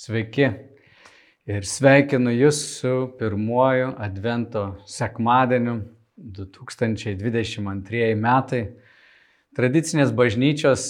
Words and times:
Sveiki 0.00 0.46
ir 1.44 1.66
sveikinu 1.68 2.30
Jūs 2.32 2.58
su 2.78 2.90
pirmuoju 3.18 3.90
Advento 4.00 4.62
sekmadieniu 4.88 5.74
2022 6.16 8.14
metai. 8.16 8.60
Tradicinės 9.58 10.14
bažnyčios 10.16 10.86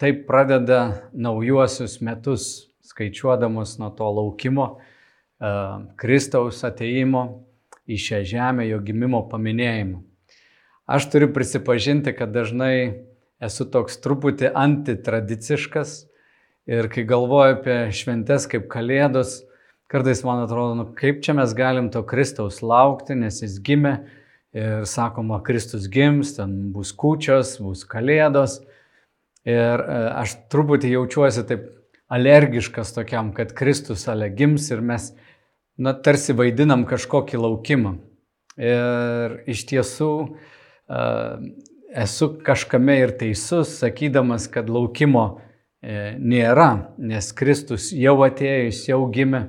taip 0.00 0.22
pradeda 0.30 0.78
naujuosius 1.12 1.98
metus, 2.00 2.46
skaičiuodamos 2.88 3.74
nuo 3.82 3.90
to 3.98 4.08
laukimo, 4.20 4.66
Kristaus 6.00 6.62
ateimo 6.64 7.26
į 7.84 8.00
šią 8.00 8.22
žemę, 8.32 8.64
jo 8.70 8.80
gimimo 8.80 9.26
paminėjimo. 9.28 10.00
Aš 10.88 11.10
turiu 11.12 11.28
prisipažinti, 11.36 12.16
kad 12.16 12.32
dažnai 12.32 13.04
esu 13.44 13.68
toks 13.68 14.00
truputį 14.00 14.54
antitradiciškas 14.56 15.98
Ir 16.64 16.86
kai 16.88 17.02
galvoju 17.04 17.58
apie 17.58 17.74
šventes 17.92 18.46
kaip 18.48 18.70
Kalėdos, 18.72 19.42
kartais 19.92 20.22
man 20.24 20.46
atrodo, 20.46 20.78
nu, 20.78 20.86
kaip 20.96 21.20
čia 21.24 21.34
mes 21.36 21.52
galim 21.56 21.90
to 21.92 22.00
Kristaus 22.08 22.62
laukti, 22.64 23.12
nes 23.18 23.42
jis 23.42 23.58
gimė 23.60 23.98
ir 24.56 24.86
sakoma, 24.88 25.42
Kristus 25.44 25.90
gims, 25.92 26.32
ten 26.38 26.72
bus 26.72 26.94
kūčios, 26.96 27.58
bus 27.60 27.84
Kalėdos. 27.84 28.62
Ir 29.44 29.84
e, 29.84 29.98
aš 30.22 30.38
truputį 30.48 30.94
jaučiuosi 30.94 31.44
taip 31.50 31.68
alergiškas 32.08 32.94
tokiam, 32.96 33.34
kad 33.36 33.52
Kristus 33.52 34.06
ale 34.08 34.30
gims 34.32 34.70
ir 34.72 34.80
mes, 34.80 35.10
na, 35.76 35.92
tarsi 35.92 36.32
vaidinam 36.32 36.88
kažkokį 36.88 37.44
laukimą. 37.44 37.98
Ir 38.56 39.40
iš 39.50 39.64
tiesų 39.66 40.10
uh, 40.22 41.40
esu 41.90 42.28
kažkame 42.46 43.00
ir 43.02 43.12
teisus, 43.18 43.72
sakydamas, 43.80 44.46
kad 44.46 44.70
laukimo 44.70 45.24
E, 45.34 45.43
nėra, 45.84 46.94
nes 46.98 47.30
Kristus 47.36 47.90
jau 47.92 48.16
atėjo, 48.24 48.68
jis 48.70 48.82
jau 48.88 49.00
gimė 49.12 49.42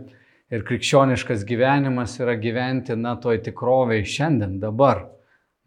ir 0.54 0.64
krikščioniškas 0.68 1.46
gyvenimas 1.48 2.18
yra 2.20 2.36
gyventi, 2.40 2.96
na, 3.00 3.16
toj 3.22 3.42
tikroviai 3.46 4.06
šiandien, 4.06 4.60
dabar. 4.62 5.08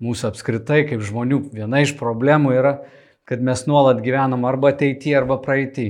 Mūsų 0.05 0.29
apskritai 0.31 0.85
kaip 0.87 1.03
žmonių 1.03 1.41
viena 1.57 1.81
iš 1.83 1.97
problemų 1.99 2.53
yra, 2.55 2.75
kad 3.29 3.43
mes 3.45 3.65
nuolat 3.67 4.03
gyvenam 4.05 4.47
arba 4.49 4.71
ateityje, 4.75 5.17
arba 5.19 5.41
praeitį. 5.43 5.89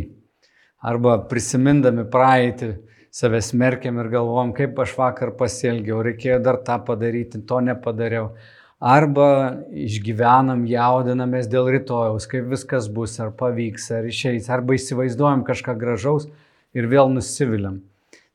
Arba 0.88 1.18
prisimindami 1.28 2.06
praeitį, 2.08 2.70
save 3.10 3.42
smerkiam 3.42 3.98
ir 3.98 4.08
galvom, 4.12 4.54
kaip 4.56 4.78
aš 4.78 4.94
vakar 4.98 5.34
pasielgiau, 5.38 6.00
reikėjo 6.06 6.38
dar 6.44 6.60
tą 6.64 6.78
padaryti, 6.86 7.42
to 7.46 7.60
nepadariau 7.66 8.30
arba 8.78 9.58
išgyvenam, 9.74 10.64
jaudinamės 10.70 11.50
dėl 11.50 11.70
rytojaus, 11.74 12.28
kaip 12.30 12.46
viskas 12.52 12.88
bus, 12.92 13.18
ar 13.20 13.32
pavyks, 13.38 13.90
ar 13.94 14.06
išeis, 14.06 14.48
arba 14.50 14.78
įsivaizduojam 14.78 15.44
kažką 15.46 15.74
gražaus 15.78 16.28
ir 16.74 16.86
vėl 16.90 17.10
nusiviliam. 17.12 17.82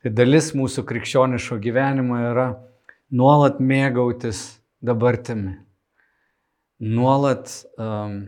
Tai 0.03 0.11
dalis 0.11 0.51
mūsų 0.57 0.83
krikščioniško 0.87 1.57
gyvenimo 1.63 2.19
yra 2.19 2.49
nuolat 3.15 3.61
mėgautis 3.63 4.59
dabartimi, 4.83 5.55
nuolat 6.83 7.47
um, 7.79 8.25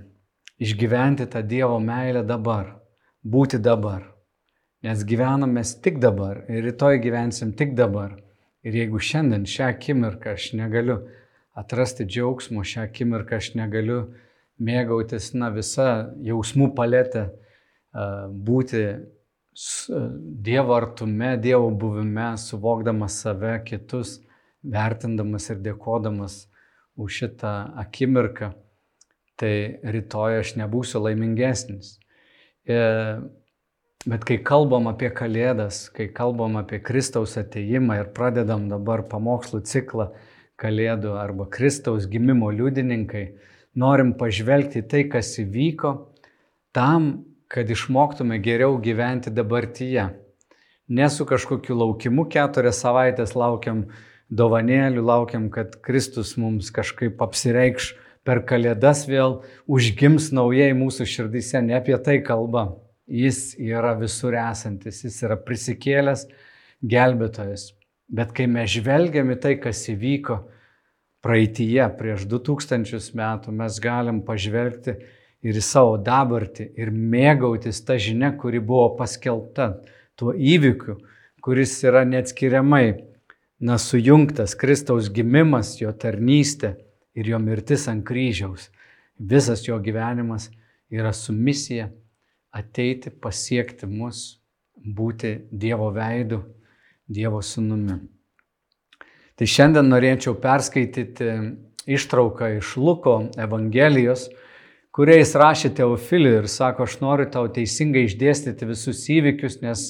išgyventi 0.63 1.27
tą 1.27 1.43
Dievo 1.43 1.81
meilę 1.83 2.23
dabar, 2.23 2.77
būti 3.23 3.59
dabar. 3.59 4.05
Nes 4.85 5.01
gyvenam 5.03 5.51
mes 5.57 5.73
tik 5.81 5.97
dabar 5.99 6.43
ir 6.47 6.63
rytoj 6.69 7.01
gyvensim 7.01 7.51
tik 7.57 7.73
dabar. 7.75 8.13
Ir 8.65 8.73
jeigu 8.79 9.01
šiandien, 9.01 9.43
šią 9.49 9.67
akimirką 9.75 10.35
aš 10.37 10.51
negaliu 10.57 11.01
atrasti 11.55 12.05
džiaugsmo 12.05 12.63
šią 12.67 12.85
akimirką 12.89 13.39
aš 13.39 13.53
negaliu 13.55 13.99
mėgautis, 14.59 15.31
na, 15.35 15.49
visa 15.55 16.11
jausmų 16.23 16.71
paletė, 16.77 17.29
būti 18.47 18.85
Dievo 19.55 20.73
artume, 20.75 21.37
Dievo 21.39 21.69
buvime, 21.71 22.33
suvokdamas 22.35 23.21
save, 23.23 23.53
kitus, 23.63 24.17
vertindamas 24.67 25.47
ir 25.53 25.61
dėkodamas 25.63 26.41
už 26.99 27.21
šitą 27.21 27.53
akimirką, 27.85 28.51
tai 29.39 29.53
rytoj 29.95 30.41
aš 30.41 30.55
nebūsiu 30.59 30.99
laimingesnis. 31.05 31.95
E, 32.67 32.77
bet 34.03 34.27
kai 34.27 34.41
kalbam 34.43 34.89
apie 34.91 35.07
Kalėdas, 35.13 35.85
kai 35.95 36.09
kalbam 36.11 36.59
apie 36.59 36.81
Kristaus 36.83 37.37
ateimą 37.39 38.01
ir 38.01 38.11
pradedam 38.15 38.67
dabar 38.71 39.05
pamokslų 39.07 39.63
ciklą, 39.71 40.11
Kalėdų 40.61 41.15
arba 41.19 41.49
Kristaus 41.51 42.05
gimimo 42.07 42.49
liudininkai, 42.53 43.25
norim 43.75 44.13
pažvelgti 44.15 44.85
tai, 44.87 45.03
kas 45.11 45.33
įvyko, 45.41 45.91
tam, 46.75 47.25
kad 47.51 47.69
išmoktume 47.71 48.39
geriau 48.43 48.77
gyventi 48.83 49.33
dabartyje. 49.35 50.07
Ne 50.87 51.09
su 51.09 51.25
kažkokiu 51.27 51.75
laukimu 51.75 52.27
keturias 52.31 52.79
savaitės 52.83 53.35
laukiam 53.35 53.85
dovanėlių, 54.29 55.03
laukiam, 55.05 55.49
kad 55.53 55.75
Kristus 55.85 56.35
mums 56.37 56.71
kažkaip 56.73 57.21
apsireikš 57.21 57.93
per 58.25 58.41
Kalėdas 58.47 59.05
vėl, 59.09 59.41
užgims 59.67 60.31
naujai 60.33 60.71
mūsų 60.77 61.07
širdyse, 61.09 61.61
ne 61.61 61.77
apie 61.77 61.97
tai 62.01 62.19
kalba. 62.25 62.71
Jis 63.05 63.53
yra 63.61 63.93
visur 63.99 64.33
esantis, 64.33 65.03
jis 65.05 65.19
yra 65.27 65.37
prisikėlęs 65.37 66.25
gelbėtojas. 66.81 67.69
Bet 68.07 68.35
kai 68.37 68.45
mes 68.49 68.69
žvelgiam 68.69 69.31
į 69.33 69.39
tai, 69.41 69.55
kas 69.61 69.81
įvyko 69.89 70.43
praeitie 71.25 71.81
prieš 71.97 72.27
2000 72.29 73.15
metų, 73.17 73.53
mes 73.55 73.79
galim 73.81 74.21
pažvelgti 74.25 74.99
ir 75.45 75.57
į 75.57 75.63
savo 75.65 75.97
dabartį 75.97 76.69
ir 76.77 76.93
mėgautis 76.93 77.81
tą 77.85 77.97
žinią, 78.01 78.35
kuri 78.37 78.61
buvo 78.61 78.91
paskelbta, 78.99 79.71
tuo 80.15 80.35
įvykiu, 80.37 80.99
kuris 81.41 81.73
yra 81.85 82.05
neatskiriamai, 82.05 82.85
na, 83.59 83.79
sujungtas 83.81 84.53
Kristaus 84.59 85.09
gimimas, 85.09 85.75
jo 85.81 85.89
tarnystė 85.93 86.75
ir 87.17 87.29
jo 87.33 87.39
mirtis 87.41 87.87
ant 87.89 88.05
kryžiaus. 88.05 88.69
Visas 89.17 89.63
jo 89.65 89.79
gyvenimas 89.81 90.51
yra 90.91 91.13
su 91.15 91.33
misija 91.33 91.89
ateiti, 92.53 93.09
pasiekti 93.09 93.87
mus, 93.89 94.41
būti 94.75 95.39
Dievo 95.51 95.89
veidu 95.95 96.43
Dievo 97.07 97.41
sūnumi. 97.45 97.99
Tai 99.35 99.47
šiandien 99.51 99.89
norėčiau 99.91 100.37
perskaityti 100.41 101.27
ištrauką 101.91 102.55
iš 102.57 102.75
Luko 102.79 103.17
Evangelijos, 103.37 104.29
kuriais 104.95 105.35
rašė 105.35 105.73
Teofiliui 105.75 106.37
ir 106.39 106.47
sako, 106.49 106.87
aš 106.87 106.97
noriu 107.03 107.27
tau 107.31 107.49
teisingai 107.51 108.05
išdėstyti 108.07 108.69
visus 108.69 109.03
įvykius, 109.11 109.59
nes 109.61 109.85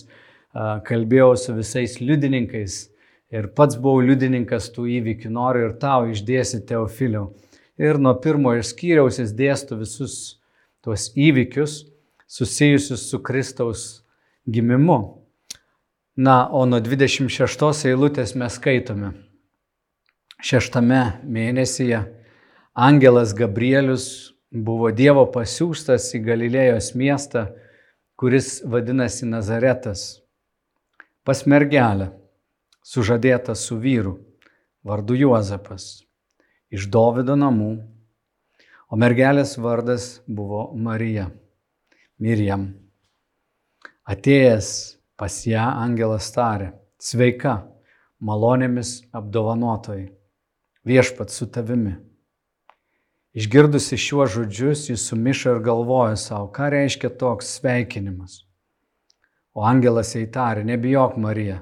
kalbėjau 0.88 1.36
su 1.40 1.56
visais 1.56 2.00
liudininkais 2.02 2.78
ir 3.36 3.50
pats 3.58 3.78
buvau 3.80 4.04
liudininkas 4.06 4.72
tų 4.75 4.88
įvykių, 5.00 5.31
noriu 5.34 5.70
ir 5.70 5.75
tau 5.81 6.08
išdėstyti 6.12 6.72
Teofiliau. 6.74 7.30
Ir 7.78 8.00
nuo 8.00 8.16
pirmojo 8.24 8.64
skyriaus 8.64 9.20
jis 9.20 9.34
dėsto 9.36 9.75
visus 9.80 10.40
tuos 10.84 11.09
įvykius 11.16 11.84
susijusius 12.28 13.09
su 13.09 13.20
Kristaus 13.24 13.86
gimimu. 14.48 15.25
Na, 16.16 16.48
o 16.48 16.62
nuo 16.64 16.78
26 16.80 17.90
eilutės 17.90 18.38
mes 18.40 18.56
skaitome. 18.56 19.09
Šeštame 20.40 21.20
mėnesyje 21.28 22.00
Angelas 22.72 23.34
Gabrielius 23.36 24.06
buvo 24.48 24.94
Dievo 24.96 25.25
pasiūstas 25.34 26.08
į 26.16 26.22
Galilėjos 26.24 26.94
miestą, 26.96 27.50
kuris 28.16 28.62
vadinasi 28.64 29.28
Nazaretas, 29.28 30.24
pas 31.28 31.44
mergelę, 31.44 32.14
sužadėtą 32.80 33.52
su 33.59 33.75
vyru, 33.75 34.16
vardu 34.88 35.20
Juozapas, 35.20 36.06
iš 36.72 36.88
Dovido 36.88 37.36
namų, 37.36 37.74
o 38.88 38.96
mergelės 38.96 39.58
vardas 39.59 40.22
buvo 40.28 40.70
Marija, 40.80 41.28
Mirjam. 42.24 42.70
Atėjęs 44.08 44.94
Pas 45.16 45.31
ją 45.48 45.64
angelas 45.80 46.28
tarė, 46.36 46.74
sveika, 47.00 47.62
malonėmis 48.19 49.06
apdovanotojai, 49.16 50.10
viešpat 50.84 51.31
su 51.31 51.48
tavimi. 51.48 51.94
Išgirdusi 53.36 54.00
šiuos 54.00 54.34
žodžius, 54.34 54.89
jis 54.89 55.06
sumišo 55.07 55.56
ir 55.56 55.63
galvoja 55.63 56.18
savo, 56.19 56.50
ką 56.51 56.68
reiškia 56.72 57.13
toks 57.19 57.54
sveikinimas. 57.57 58.42
O 59.56 59.63
angelas 59.63 60.12
jai 60.16 60.25
tarė, 60.28 60.66
nebijok 60.68 61.16
Marija, 61.19 61.62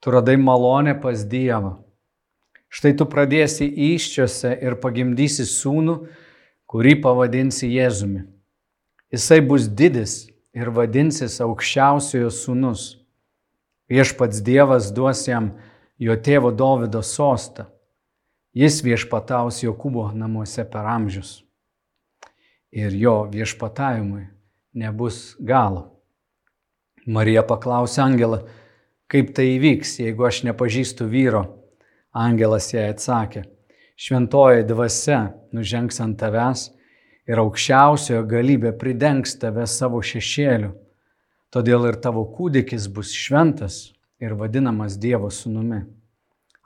tu 0.00 0.16
radai 0.16 0.38
malonę 0.40 0.96
pas 1.00 1.20
Dievą. 1.28 1.76
Štai 2.72 2.94
tu 2.96 3.04
pradėsi 3.04 3.68
iščiose 3.68 4.54
ir 4.56 4.78
pagimdysi 4.80 5.44
sūnų, 5.44 5.98
kurį 6.70 6.96
pavadinsi 7.04 7.68
Jėzumi. 7.74 8.24
Jisai 9.12 9.40
bus 9.44 9.66
didis 9.68 10.29
ir 10.56 10.70
vadinsis 10.74 11.38
aukščiausiojo 11.44 12.30
sūnus. 12.34 12.86
Viešpats 13.90 14.42
Dievas 14.46 14.90
duos 14.94 15.22
jam 15.28 15.52
jo 15.98 16.16
tėvo 16.16 16.52
Dovido 16.54 17.02
sostą. 17.02 17.66
Jis 18.54 18.80
viešpataus 18.82 19.62
Jokūbo 19.62 20.10
namuose 20.14 20.64
per 20.66 20.86
amžius. 20.90 21.40
Ir 22.70 22.94
jo 22.94 23.24
viešpatavimui 23.30 24.26
nebus 24.74 25.36
galo. 25.38 25.86
Marija 27.06 27.42
paklausė 27.46 28.02
Angelą, 28.04 28.42
kaip 29.10 29.32
tai 29.34 29.56
įvyks, 29.56 29.96
jeigu 30.02 30.26
aš 30.26 30.42
nepažįstu 30.46 31.06
vyro. 31.10 31.44
Angelas 32.10 32.68
jai 32.74 32.88
atsakė, 32.90 33.44
šventoji 33.98 34.66
dvasia 34.66 35.20
nužengs 35.54 36.00
ant 36.02 36.18
tavęs 36.18 36.68
ir 37.30 37.38
aukščiausiojo 37.38 38.24
galybė 38.26 38.74
pridengs 38.78 39.36
tave 39.38 39.66
savo 39.70 40.02
šešėliu. 40.02 40.72
Todėl 41.50 41.88
ir 41.90 41.98
tavo 42.02 42.24
kūdikis 42.34 42.86
bus 42.94 43.14
šventas 43.14 43.90
ir 44.22 44.34
vadinamas 44.38 44.98
Dievo 44.98 45.30
sūnumi. 45.34 45.80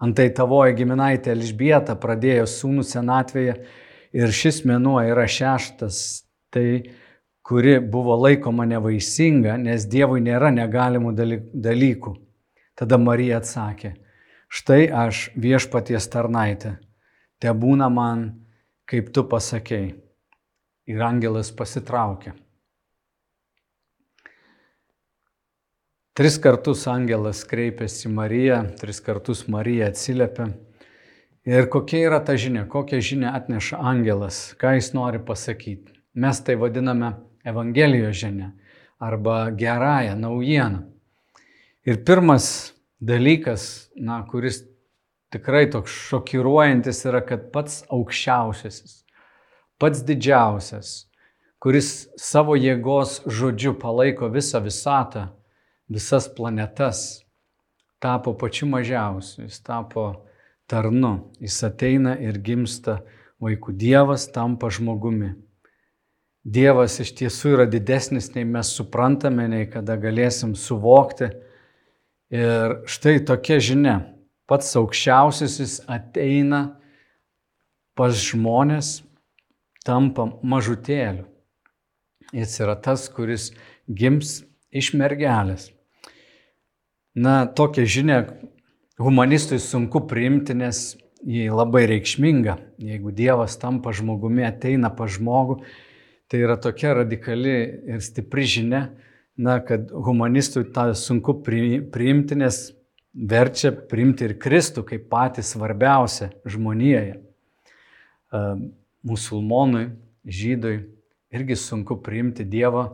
Antai 0.05 0.28
tavoji 0.37 0.76
giminaitė 0.81 1.32
Elžbieta 1.32 1.94
pradėjo 2.00 2.44
sūnų 2.50 2.84
senatvėje 2.84 3.55
ir 4.14 4.34
šis 4.40 4.62
mėnuo 4.69 4.99
yra 5.06 5.25
šeštas, 5.31 5.99
tai 6.52 6.66
kuri 7.44 7.78
buvo 7.81 8.16
laikoma 8.20 8.66
nevaisinga, 8.69 9.56
nes 9.61 9.88
Dievui 9.88 10.20
nėra 10.25 10.52
negalimų 10.52 11.14
dalykų. 11.16 12.14
Tada 12.75 12.99
Marija 12.99 13.38
atsakė, 13.38 13.94
štai 14.50 14.88
aš 14.90 15.28
viešpaties 15.38 16.08
tarnaitė, 16.11 16.76
te 17.38 17.52
būna 17.55 17.88
man, 17.93 18.32
kaip 18.90 19.12
tu 19.14 19.22
pasakėjai. 19.31 20.04
Ir 20.91 21.01
angelas 21.01 21.51
pasitraukė. 21.57 22.35
Tris 26.15 26.37
kartus 26.39 26.85
angelas 26.87 27.41
kreipėsi 27.51 28.11
Mariją, 28.13 28.61
tris 28.79 29.01
kartus 29.03 29.49
Marija 29.51 29.89
atsiliepė. 29.91 30.53
Ir 31.45 31.67
kokia 31.73 32.05
yra 32.07 32.21
ta 32.25 32.37
žinia, 32.39 32.63
kokią 32.71 33.01
žinią 33.03 33.33
atneša 33.35 33.81
angelas, 33.83 34.39
ką 34.61 34.77
jis 34.77 34.93
nori 34.95 35.19
pasakyti. 35.19 35.93
Mes 36.15 36.39
tai 36.47 36.55
vadiname 36.61 37.17
Evangelijos 37.45 38.17
žinia 38.17 38.53
arba 39.03 39.51
gerąją 39.51 40.15
naujieną. 40.17 40.85
Ir 41.85 42.05
pirmas 42.05 42.73
dalykas, 43.01 43.91
na, 43.97 44.23
kuris 44.31 44.63
tikrai 45.35 45.67
toks 45.71 45.93
šokiruojantis 46.09 47.05
yra, 47.11 47.21
kad 47.27 47.51
pats 47.53 47.83
aukščiausiasis, 47.93 49.04
pats 49.79 50.05
didžiausias, 50.06 51.06
kuris 51.62 52.09
savo 52.21 52.56
jėgos 52.59 53.23
žodžiu 53.26 53.75
palaiko 53.81 54.29
visą 54.32 54.61
visatą, 54.65 55.29
visas 55.88 56.29
planetas, 56.29 57.25
tapo 58.00 58.35
pačiu 58.37 58.69
mažiausiu, 58.69 59.47
jis 59.47 59.61
tapo 59.65 60.26
tarnu, 60.69 61.31
jis 61.41 61.56
ateina 61.65 62.17
ir 62.21 62.38
gimsta 62.44 63.00
vaikų. 63.41 63.75
Dievas 63.81 64.26
tampa 64.32 64.71
žmogumi. 64.73 65.35
Dievas 66.44 66.99
iš 67.00 67.15
tiesų 67.17 67.55
yra 67.56 67.67
didesnis, 67.69 68.29
nei 68.35 68.44
mes 68.44 68.75
suprantame, 68.76 69.47
nei 69.49 69.69
kada 69.71 69.97
galėsim 69.97 70.53
suvokti. 70.56 71.31
Ir 72.35 72.81
štai 72.91 73.23
tokia 73.25 73.61
žinia. 73.62 73.97
Pats 74.44 74.75
aukščiausiasis 74.76 75.79
ateina 75.88 76.76
pas 77.97 78.12
žmonės, 78.12 79.04
tampa 79.87 80.27
mažutėliu. 80.43 81.29
Jis 82.35 82.59
yra 82.65 82.75
tas, 82.81 83.07
kuris 83.13 83.53
gims 83.87 84.41
iš 84.75 84.93
mergelės. 84.99 85.69
Na, 87.15 87.45
tokią 87.47 87.85
žinią 87.87 88.19
humanistui 88.99 89.61
sunku 89.63 90.03
priimti, 90.11 90.57
nes 90.59 90.97
jį 91.25 91.47
labai 91.55 91.85
reikšminga. 91.91 92.57
Jeigu 92.83 93.13
Dievas 93.15 93.57
tampa 93.61 93.95
žmogumi, 93.95 94.43
ateina 94.49 94.91
pa 94.91 95.07
žmogų, 95.07 95.61
tai 96.27 96.43
yra 96.43 96.57
tokia 96.59 96.97
radikali 96.99 97.55
ir 97.95 98.03
stipri 98.03 98.49
žinia, 98.51 98.89
na, 99.37 99.59
kad 99.63 99.93
humanistui 99.93 100.67
tą 100.75 100.89
sunku 100.99 101.39
priimti, 101.45 102.39
nes 102.39 102.65
verčia 103.15 103.71
priimti 103.75 104.27
ir 104.27 104.39
Kristų 104.43 104.83
kaip 104.89 105.07
patį 105.13 105.45
svarbiausią 105.47 106.33
žmonijoje. 106.51 107.21
Musulmonui, 109.05 109.91
žydui 110.25 110.79
irgi 111.35 111.56
sunku 111.61 111.99
priimti 112.03 112.47
Dievą 112.49 112.87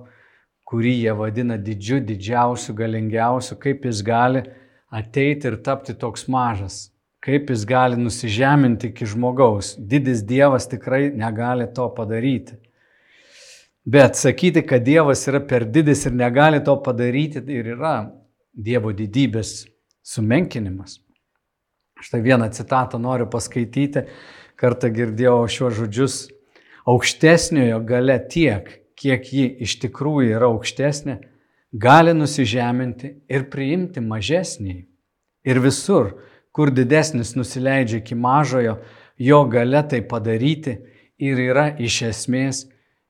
kurį 0.71 0.95
jie 1.03 1.13
vadina 1.19 1.59
didžiu, 1.59 1.99
didžiausiu, 2.07 2.77
galingiausiu, 2.79 3.59
kaip 3.59 3.85
jis 3.89 4.05
gali 4.07 4.45
ateiti 4.95 5.51
ir 5.51 5.59
tapti 5.67 5.97
toks 5.99 6.29
mažas, 6.31 6.93
kaip 7.25 7.51
jis 7.51 7.65
gali 7.67 7.99
nusižeminti 7.99 8.93
iki 8.93 9.09
žmogaus. 9.11 9.75
Didis 9.75 10.23
Dievas 10.27 10.69
tikrai 10.71 11.09
negali 11.11 11.67
to 11.75 11.89
padaryti. 11.97 12.61
Bet 13.83 14.15
sakyti, 14.21 14.63
kad 14.63 14.87
Dievas 14.87 15.27
yra 15.27 15.41
per 15.43 15.67
didis 15.67 16.05
ir 16.07 16.15
negali 16.15 16.63
to 16.63 16.77
padaryti, 16.85 17.43
ir 17.51 17.75
yra 17.75 17.97
Dievo 18.55 18.95
didybės 18.95 19.65
sumenkinimas. 20.07 21.01
Štai 22.01 22.23
vieną 22.23 22.47
citatą 22.55 23.01
noriu 23.03 23.27
paskaityti, 23.29 24.07
kartą 24.61 24.91
girdėjau 24.93 25.49
šiuos 25.49 25.79
žodžius. 25.79 26.19
Aukštesniojo 26.91 27.81
gale 27.89 28.19
tiek, 28.33 28.69
kiek 28.99 29.33
ji 29.33 29.47
iš 29.65 29.79
tikrųjų 29.85 30.37
yra 30.37 30.51
aukštesnė, 30.51 31.17
gali 31.73 32.15
nusižeminti 32.17 33.13
ir 33.31 33.47
priimti 33.53 34.03
mažesnį. 34.05 34.77
Ir 35.49 35.61
visur, 35.65 36.13
kur 36.53 36.73
didesnis 36.75 37.35
nusileidžia 37.39 38.01
iki 38.03 38.17
mažojo, 38.19 38.79
jo 39.17 39.41
gale 39.49 39.83
tai 39.89 40.03
padaryti 40.05 40.77
ir 41.21 41.41
yra 41.51 41.71
iš 41.79 42.03
esmės 42.11 42.65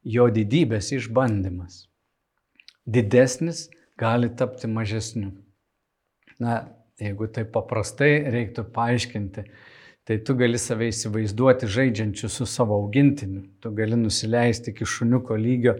jo 0.04 0.28
didybės 0.32 0.92
išbandymas. 0.96 1.86
Didesnis 2.86 3.68
gali 4.00 4.30
tapti 4.36 4.70
mažesniu. 4.70 5.32
Na, 6.40 6.62
jeigu 7.00 7.28
tai 7.32 7.44
paprastai 7.44 8.12
reiktų 8.32 8.64
paaiškinti, 8.74 9.44
tai 10.10 10.16
tu 10.26 10.34
gali 10.34 10.58
save 10.58 10.88
įsivaizduoti 10.90 11.68
žaidžiančiu 11.70 12.26
su 12.34 12.42
savo 12.50 12.74
augintiniu. 12.80 13.44
Tu 13.62 13.70
gali 13.78 13.94
nusileisti 13.94 14.72
iki 14.72 14.82
šuniuko 14.82 15.36
lygio 15.38 15.76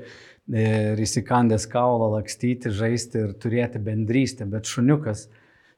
ir 0.55 1.01
įsikandęs 1.03 1.67
kaulą 1.73 2.13
lakstyti, 2.13 2.71
žaisti 2.71 3.25
ir 3.25 3.33
turėti 3.43 3.81
bendrystę, 3.83 4.47
bet 4.47 4.71
šuniukas 4.71 5.25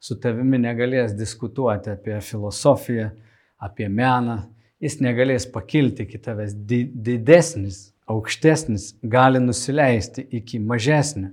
su 0.05 0.19
tavimi 0.21 0.61
negalės 0.61 1.15
diskutuoti 1.17 1.95
apie 1.95 2.19
filosofiją, 2.21 3.09
apie 3.57 3.89
meną, 3.89 4.43
jis 4.85 4.99
negalės 5.01 5.49
pakilti 5.49 6.05
iki 6.05 6.21
tavęs. 6.21 6.53
Didesnis, 6.53 7.81
aukštesnis 8.05 8.91
gali 9.01 9.41
nusileisti 9.41 10.27
iki 10.29 10.61
mažesnio. 10.61 11.33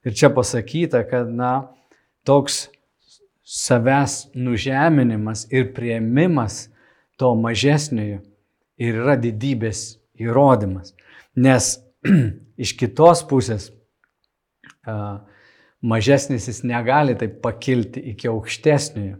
Ir 0.00 0.16
čia 0.16 0.32
pasakyta, 0.32 1.04
kad, 1.12 1.28
na, 1.28 1.52
toks 2.24 2.70
savęs 3.44 4.30
nužeminimas 4.34 5.46
ir 5.52 5.72
prieimimas 5.76 6.68
to 7.20 7.34
mažesniojo 7.36 8.22
ir 8.80 9.00
yra 9.04 9.16
didybės 9.20 10.00
įrodymas. 10.18 10.94
Nes 11.36 11.76
iš 12.64 12.74
kitos 12.80 13.22
pusės 13.28 13.70
mažesnis 15.84 16.48
jis 16.48 16.62
negali 16.64 17.16
taip 17.18 17.40
pakilti 17.44 18.02
iki 18.12 18.28
aukštesniojo. 18.32 19.18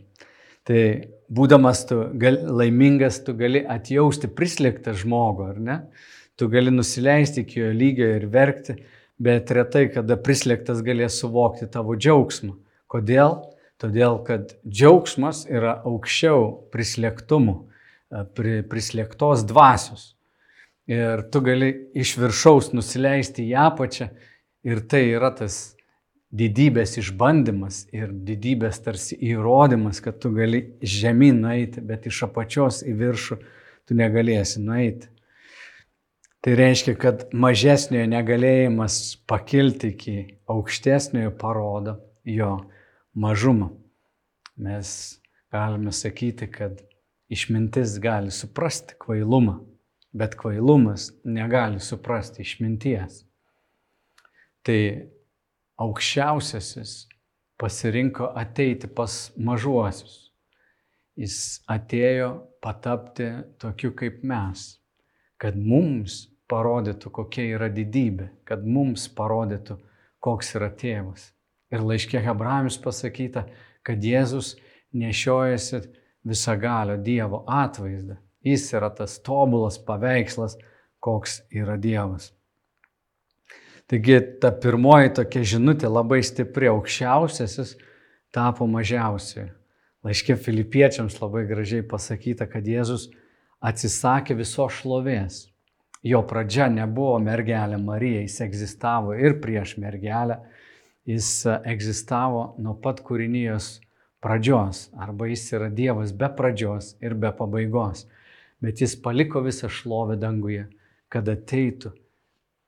Tai 0.64 0.80
būdamas 1.28 1.84
tu 1.88 2.00
gal, 2.20 2.38
laimingas, 2.60 3.20
tu 3.24 3.34
gali 3.36 3.64
atjausti 3.68 4.30
prislėgtą 4.32 4.94
žmogų, 4.96 5.48
ar 5.52 5.60
ne? 5.60 5.78
Tu 6.40 6.48
gali 6.50 6.72
nusileisti 6.72 7.44
iki 7.44 7.60
jo 7.60 7.72
lygio 7.72 8.08
ir 8.16 8.26
verkti, 8.32 8.78
bet 9.22 9.52
retai, 9.54 9.86
kada 9.92 10.16
prislėgtas 10.18 10.80
galės 10.82 11.20
suvokti 11.20 11.68
tavo 11.70 11.94
džiaugsmą. 11.94 12.56
Kodėl? 12.90 13.36
Todėl, 13.82 14.20
kad 14.26 14.54
džiaugsmas 14.62 15.44
yra 15.50 15.80
aukščiau 15.86 16.70
prislėgtumų, 16.72 17.54
e, 18.14 18.62
prislėgtos 18.70 19.42
dvasios. 19.50 20.12
Ir 20.86 21.24
tu 21.32 21.40
gali 21.40 21.70
iš 21.96 22.14
viršaus 22.20 22.74
nusileisti 22.76 23.46
į 23.48 23.56
apačią 23.70 24.10
ir 24.68 24.82
tai 24.88 25.06
yra 25.16 25.32
tas 25.34 25.74
didybės 26.34 26.98
išbandymas 27.00 27.84
ir 27.94 28.12
didybės 28.12 28.80
tarsi 28.84 29.16
įrodymas, 29.16 30.00
kad 30.04 30.18
tu 30.20 30.32
gali 30.34 30.60
žemyn 30.82 31.40
nueiti, 31.44 31.80
bet 31.80 32.06
iš 32.10 32.24
apačios 32.28 32.82
į 32.84 32.94
viršų 33.00 33.38
tu 33.88 33.96
negalėsi 33.96 34.62
nueiti. 34.62 35.10
Tai 36.44 36.54
reiškia, 36.60 36.92
kad 37.00 37.22
mažesniojo 37.32 38.04
negalėjimas 38.12 38.98
pakilti 39.30 39.94
iki 39.94 40.16
aukštesniojo 40.52 41.32
parodo 41.40 41.96
jo 42.28 42.58
mažumą. 43.14 43.70
Mes 44.56 45.20
galime 45.52 45.92
sakyti, 45.92 46.50
kad 46.50 46.82
išmintis 47.28 47.98
gali 48.02 48.30
suprasti 48.30 48.94
kvailumą, 48.98 49.58
bet 50.12 50.36
kvailumas 50.38 51.10
negali 51.24 51.80
suprasti 51.80 52.42
išminties. 52.42 53.24
Tai 54.62 54.80
aukščiausiasis 55.76 56.94
pasirinko 57.58 58.30
ateiti 58.36 58.88
pas 58.90 59.32
mažuosius. 59.36 60.20
Jis 61.14 61.36
atėjo 61.70 62.30
patapti 62.62 63.28
tokiu 63.62 63.92
kaip 63.94 64.22
mes, 64.26 64.64
kad 65.38 65.54
mums 65.54 66.24
parodytų, 66.50 67.10
kokia 67.14 67.44
yra 67.54 67.68
didybė, 67.70 68.30
kad 68.48 68.64
mums 68.66 69.06
parodytų, 69.14 69.78
koks 70.24 70.54
yra 70.58 70.72
tėvas. 70.74 71.33
Ir 71.74 71.82
laiškė 71.82 72.22
Hebrajams 72.22 72.78
pasakyta, 72.82 73.48
kad 73.82 74.04
Jėzus 74.04 74.54
nešiojasi 74.94 75.82
visagalio 76.24 76.96
Dievo 77.02 77.42
atvaizdą. 77.50 78.20
Jis 78.44 78.68
yra 78.76 78.90
tas 78.94 79.18
tobulas 79.24 79.78
paveikslas, 79.80 80.56
koks 81.00 81.42
yra 81.52 81.76
Dievas. 81.80 82.30
Taigi 83.88 84.16
ta 84.40 84.48
pirmoji 84.56 85.12
tokia 85.18 85.42
žinutė 85.54 85.90
labai 85.92 86.22
stipri, 86.24 86.70
aukščiausiasis 86.72 87.74
tapo 88.32 88.68
mažiausiai. 88.68 89.50
Laiškė 90.04 90.36
filipiečiams 90.40 91.16
labai 91.20 91.44
gražiai 91.48 91.84
pasakyta, 91.88 92.46
kad 92.48 92.64
Jėzus 92.68 93.10
atsisakė 93.64 94.36
viso 94.36 94.68
šlovės. 94.68 95.46
Jo 96.04 96.20
pradžia 96.28 96.68
nebuvo 96.68 97.16
mergelė 97.24 97.78
Marija, 97.80 98.24
jis 98.24 98.40
egzistavo 98.44 99.14
ir 99.16 99.38
prieš 99.40 99.78
mergelę, 99.80 100.42
jis 101.08 101.46
egzistavo 101.64 102.54
nuo 102.58 102.74
pat 102.80 103.02
kūrinijos 103.04 103.78
pradžios, 104.24 104.88
arba 104.96 105.28
jis 105.28 105.44
yra 105.52 105.68
Dievas 105.68 106.14
be 106.16 106.30
pradžios 106.32 106.94
ir 107.04 107.14
be 107.14 107.32
pabaigos. 107.36 108.06
Bet 108.64 108.80
jis 108.80 108.96
paliko 108.96 109.42
visą 109.44 109.68
šlovę 109.68 110.16
danguje, 110.16 110.64
kad 111.12 111.28
ateitų, 111.28 111.92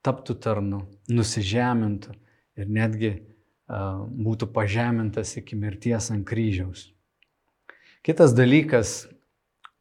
taptų 0.04 0.36
tarnu, 0.44 0.82
nusižemintų 1.08 2.12
ir 2.60 2.68
netgi 2.68 3.12
uh, 3.16 4.04
būtų 4.04 4.50
pažemintas 4.52 5.32
iki 5.40 5.56
mirties 5.56 6.10
ant 6.12 6.26
kryžiaus. 6.28 6.90
Kitas 8.06 8.36
dalykas, 8.36 9.08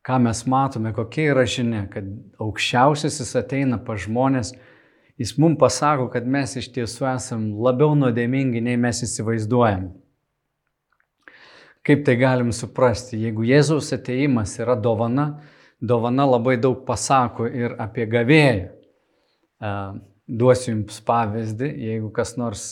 ką 0.05 0.21
mes 0.23 0.45
matome, 0.49 0.95
kokia 0.95 1.27
yra 1.33 1.43
žinia, 1.49 1.83
kad 1.91 2.07
aukščiausiasis 2.41 3.35
ateina 3.37 3.77
pa 3.83 3.97
žmonės, 3.99 4.55
jis 5.19 5.35
mums 5.37 5.59
pasako, 5.59 6.09
kad 6.13 6.27
mes 6.27 6.55
iš 6.59 6.71
tiesų 6.75 7.07
esam 7.13 7.47
labiau 7.63 7.95
nuodėmingi, 7.97 8.63
nei 8.63 8.77
mes 8.79 9.03
įsivaizduojam. 9.05 9.89
Kaip 11.85 12.01
tai 12.05 12.15
galim 12.17 12.49
suprasti? 12.55 13.19
Jeigu 13.21 13.45
Jėzaus 13.45 13.91
ateimas 13.93 14.55
yra 14.57 14.73
dovana, 14.75 15.27
dovana 15.77 16.25
labai 16.25 16.57
daug 16.57 16.81
pasako 16.87 17.45
ir 17.45 17.75
apie 17.81 18.07
gavėją. 18.09 18.71
Duosiu 20.25 20.71
jums 20.71 20.97
pavyzdį, 21.05 21.69
jeigu 21.91 22.09
kas 22.13 22.33
nors 22.41 22.71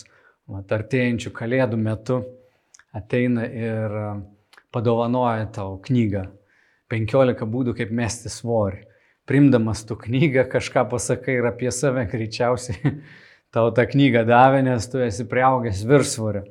artėjančių 0.49 1.31
kalėdų 1.33 1.77
metu 1.77 2.23
ateina 2.93 3.45
ir 3.45 3.93
padovanoja 4.73 5.45
tau 5.53 5.77
knygą 5.85 6.25
15 6.89 7.45
būdų, 7.53 7.75
kaip 7.77 7.93
mesti 7.93 8.31
svorį. 8.33 8.81
Primdamas 9.25 9.85
tu 9.87 9.95
knygą 9.95 10.43
kažką 10.51 10.89
pasakai 10.91 11.37
ir 11.39 11.45
apie 11.47 11.71
save, 11.71 12.03
greičiausiai 12.11 12.97
tau 13.53 13.71
tą 13.71 13.85
knygą 13.87 14.25
davė, 14.27 14.63
nes 14.65 14.87
tu 14.91 14.99
esi 14.99 15.23
prieaugęs 15.29 15.83
virsvorio. 15.87 16.43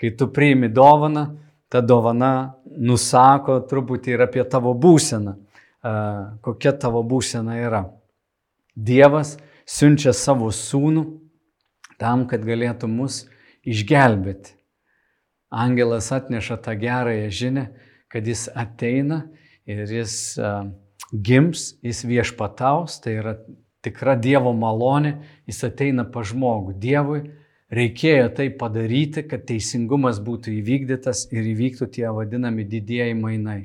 Kai 0.00 0.14
tu 0.16 0.30
priimi 0.32 0.70
dovaną, 0.72 1.26
ta 1.68 1.82
dovana 1.84 2.54
nusako 2.64 3.58
truputį 3.68 4.14
ir 4.14 4.24
apie 4.24 4.44
tavo 4.48 4.72
būseną, 4.78 5.34
kokia 6.44 6.72
tavo 6.80 7.02
būsena 7.04 7.58
yra. 7.60 7.82
Dievas 8.74 9.36
siunčia 9.68 10.14
savo 10.16 10.48
sūnų 10.54 11.04
tam, 12.00 12.24
kad 12.30 12.46
galėtų 12.46 12.88
mus 12.90 13.24
išgelbėti. 13.68 14.56
Angelas 15.54 16.08
atneša 16.14 16.56
tą 16.64 16.72
gerąją 16.78 17.28
žinę, 17.30 17.66
kad 18.10 18.26
jis 18.26 18.48
ateina 18.54 19.20
ir 19.66 19.84
jis 19.86 20.34
uh, 20.40 20.64
gims, 21.12 21.74
jis 21.84 22.04
viešpataus, 22.08 23.00
tai 23.04 23.18
yra 23.20 23.36
tikra 23.84 24.16
Dievo 24.16 24.52
malonė, 24.56 25.18
jis 25.48 25.64
ateina 25.68 26.06
pa 26.08 26.24
žmogų. 26.26 26.74
Dievui 26.80 27.22
reikėjo 27.74 28.30
tai 28.38 28.48
padaryti, 28.58 29.24
kad 29.28 29.46
teisingumas 29.48 30.20
būtų 30.24 30.54
įvykdytas 30.60 31.28
ir 31.34 31.50
įvyktų 31.54 31.90
tie 31.96 32.08
vadinami 32.14 32.66
didieji 32.68 33.16
mainai. 33.18 33.60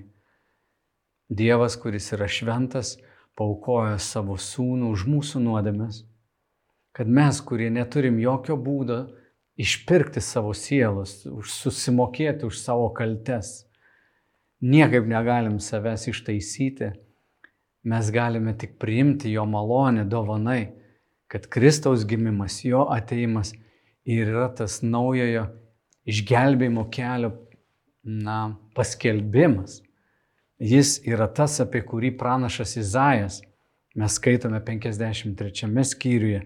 Dievas, 1.29 1.77
kuris 1.77 2.09
yra 2.15 2.27
šventas, 2.27 2.97
paukojo 3.37 3.99
savo 4.01 4.35
sūnų 4.41 4.89
už 4.95 5.05
mūsų 5.07 5.41
nuodėmes, 5.45 6.03
kad 6.95 7.07
mes, 7.07 7.39
kurie 7.45 7.69
neturim 7.71 8.17
jokio 8.19 8.57
būdo 8.59 9.03
išpirkti 9.59 10.23
savo 10.23 10.55
sielos, 10.57 11.21
susimokėti 11.45 12.47
už 12.47 12.57
savo 12.59 12.89
kaltes, 12.95 13.69
niekaip 14.59 15.05
negalim 15.07 15.59
savęs 15.63 16.07
ištaisyti, 16.11 16.91
mes 17.83 18.11
galime 18.11 18.55
tik 18.57 18.77
priimti 18.79 19.31
jo 19.31 19.45
malonę, 19.45 20.05
dovanai, 20.05 20.71
kad 21.27 21.47
Kristaus 21.47 22.05
gimimas, 22.05 22.63
jo 22.65 22.87
ateimas 22.89 23.53
ir 24.05 24.31
yra 24.31 24.49
tas 24.55 24.79
naujojo 24.81 25.45
išgelbėjimo 26.09 26.87
kelio 26.91 27.33
na, 28.03 28.55
paskelbimas. 28.75 29.81
Jis 30.59 30.97
yra 31.07 31.29
tas, 31.31 31.59
apie 31.63 31.81
kurį 31.85 32.15
pranašas 32.19 32.75
Izaijas, 32.81 33.39
mes 33.95 34.15
skaitome 34.19 34.59
53 34.65 35.85
skyriuje, 35.93 36.41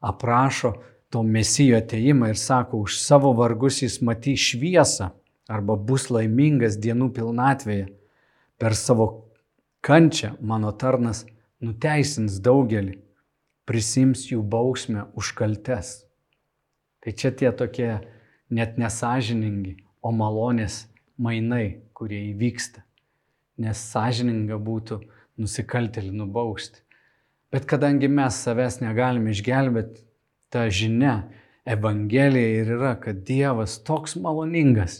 aprašo 0.00 0.74
to 1.10 1.22
mesijo 1.22 1.78
ateimą 1.78 2.32
ir 2.32 2.38
sako, 2.40 2.80
už 2.86 2.98
savo 2.98 3.32
vargus 3.38 3.82
jis 3.82 4.00
matys 4.02 4.42
šviesą 4.50 5.12
arba 5.48 5.76
bus 5.76 6.08
laimingas 6.10 6.78
dienų 6.80 7.12
pilnatvėje. 7.14 7.92
Per 8.58 8.74
savo 8.74 9.06
kančią 9.84 10.34
mano 10.40 10.72
tarnas 10.72 11.24
nuteisins 11.64 12.40
daugelį, 12.44 12.96
prisims 13.68 14.24
jų 14.30 14.40
bausmę 14.42 15.06
už 15.18 15.34
kaltes. 15.38 16.00
Tai 17.04 17.12
čia 17.12 17.30
tie 17.32 17.52
tokie 17.52 17.92
net 18.48 18.80
nesažiningi, 18.80 19.76
o 20.04 20.12
malonės 20.12 20.84
mainai, 21.20 21.84
kurie 21.96 22.20
įvyksta 22.32 22.84
nes 23.60 23.78
sąžininga 23.92 24.58
būtų 24.58 25.00
nusikaltelį 25.40 26.12
nubausti. 26.18 26.82
Bet 27.52 27.68
kadangi 27.70 28.10
mes 28.10 28.36
savęs 28.42 28.80
negalime 28.82 29.34
išgelbėti, 29.34 30.02
ta 30.50 30.68
žinia, 30.70 31.24
Evangelija 31.64 32.58
ir 32.60 32.70
yra, 32.74 32.90
kad 33.00 33.22
Dievas 33.24 33.78
toks 33.86 34.18
maloningas, 34.20 34.98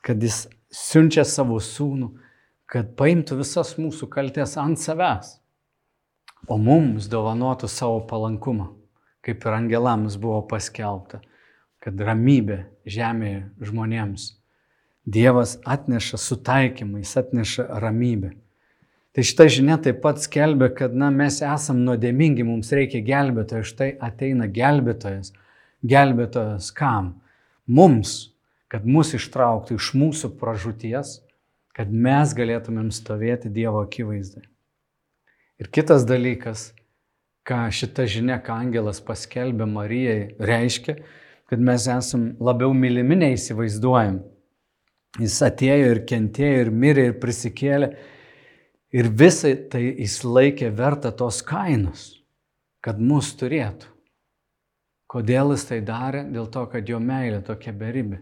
kad 0.00 0.22
Jis 0.22 0.46
siunčia 0.72 1.26
savo 1.28 1.58
sūnų, 1.60 2.08
kad 2.70 2.94
paimtų 2.98 3.40
visas 3.42 3.74
mūsų 3.80 4.08
kaltės 4.12 4.56
ant 4.60 4.80
savęs, 4.80 5.38
o 6.48 6.58
mums 6.60 7.08
dovanotų 7.12 7.68
savo 7.70 8.00
palankumą, 8.08 8.70
kaip 9.24 9.44
ir 9.44 9.58
angelams 9.58 10.16
buvo 10.20 10.40
paskelbta, 10.48 11.20
kad 11.80 12.00
ramybė 12.00 12.64
žemėje 12.88 13.44
žmonėms 13.60 14.32
Dievas 15.04 15.58
atneša 15.68 16.16
sutaikymą, 16.16 17.02
jis 17.02 17.16
atneša 17.20 17.66
ramybę. 17.80 18.30
Tai 19.14 19.22
šita 19.22 19.46
žinia 19.52 19.76
taip 19.78 20.00
pat 20.02 20.22
skelbia, 20.24 20.70
kad 20.72 20.94
na, 20.96 21.10
mes 21.12 21.42
esam 21.44 21.82
nuodėmingi, 21.84 22.46
mums 22.48 22.72
reikia 22.72 23.02
gelbėtojo, 23.04 23.66
štai 23.68 23.90
ateina 24.02 24.48
gelbėtojas. 24.48 25.34
Gelbėtojas 25.84 26.70
kam? 26.74 27.12
Mums, 27.68 28.32
kad 28.72 28.88
mus 28.88 29.12
ištrauktų 29.14 29.76
iš 29.76 29.92
mūsų 30.00 30.32
pražūties, 30.40 31.18
kad 31.74 31.90
mes 31.90 32.32
galėtumėm 32.36 32.90
stovėti 32.94 33.50
Dievo 33.52 33.82
akivaizdai. 33.82 34.44
Ir 35.62 35.70
kitas 35.74 36.06
dalykas, 36.06 36.72
ką 37.46 37.66
šita 37.74 38.06
žinia, 38.10 38.38
ką 38.42 38.56
angelas 38.64 39.00
paskelbė 39.04 39.66
Marijai, 39.70 40.34
reiškia, 40.38 40.96
kad 41.50 41.62
mes 41.62 41.86
esam 41.90 42.32
labiau 42.42 42.72
mylimi 42.74 43.18
neįsivaizduojam. 43.20 44.22
Jis 45.22 45.38
atėjo 45.46 45.92
ir 45.92 46.02
kentėjo 46.10 46.64
ir 46.64 46.70
mirė 46.74 47.08
ir 47.10 47.16
prisikėlė. 47.22 47.92
Ir 48.94 49.10
visai 49.10 49.54
tai 49.70 49.82
jis 49.86 50.20
laikė 50.26 50.70
verta 50.74 51.10
tos 51.14 51.40
kainos, 51.46 52.06
kad 52.82 52.98
mus 52.98 53.32
turėtų. 53.38 53.90
Kodėl 55.10 55.54
jis 55.54 55.66
tai 55.68 55.80
darė? 55.86 56.24
Dėl 56.34 56.48
to, 56.50 56.64
kad 56.70 56.88
jo 56.90 56.98
meilė 57.02 57.42
tokia 57.46 57.74
beribė. 57.74 58.18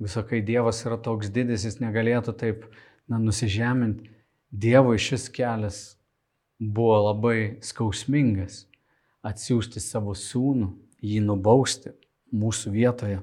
Visokai 0.00 0.40
Dievas 0.40 0.80
yra 0.88 0.96
toks 0.96 1.28
didis, 1.32 1.66
jis 1.68 1.80
negalėtų 1.82 2.32
taip 2.40 2.64
na, 3.08 3.18
nusižeminti. 3.20 4.08
Dievo 4.50 4.94
šis 4.98 5.28
kelias 5.30 5.80
buvo 6.60 6.96
labai 7.10 7.60
skausmingas. 7.64 8.64
Atsiųsti 9.20 9.82
savo 9.84 10.14
sūnų, 10.16 10.70
jį 11.04 11.20
nubausti 11.26 11.92
mūsų 12.32 12.72
vietoje. 12.72 13.20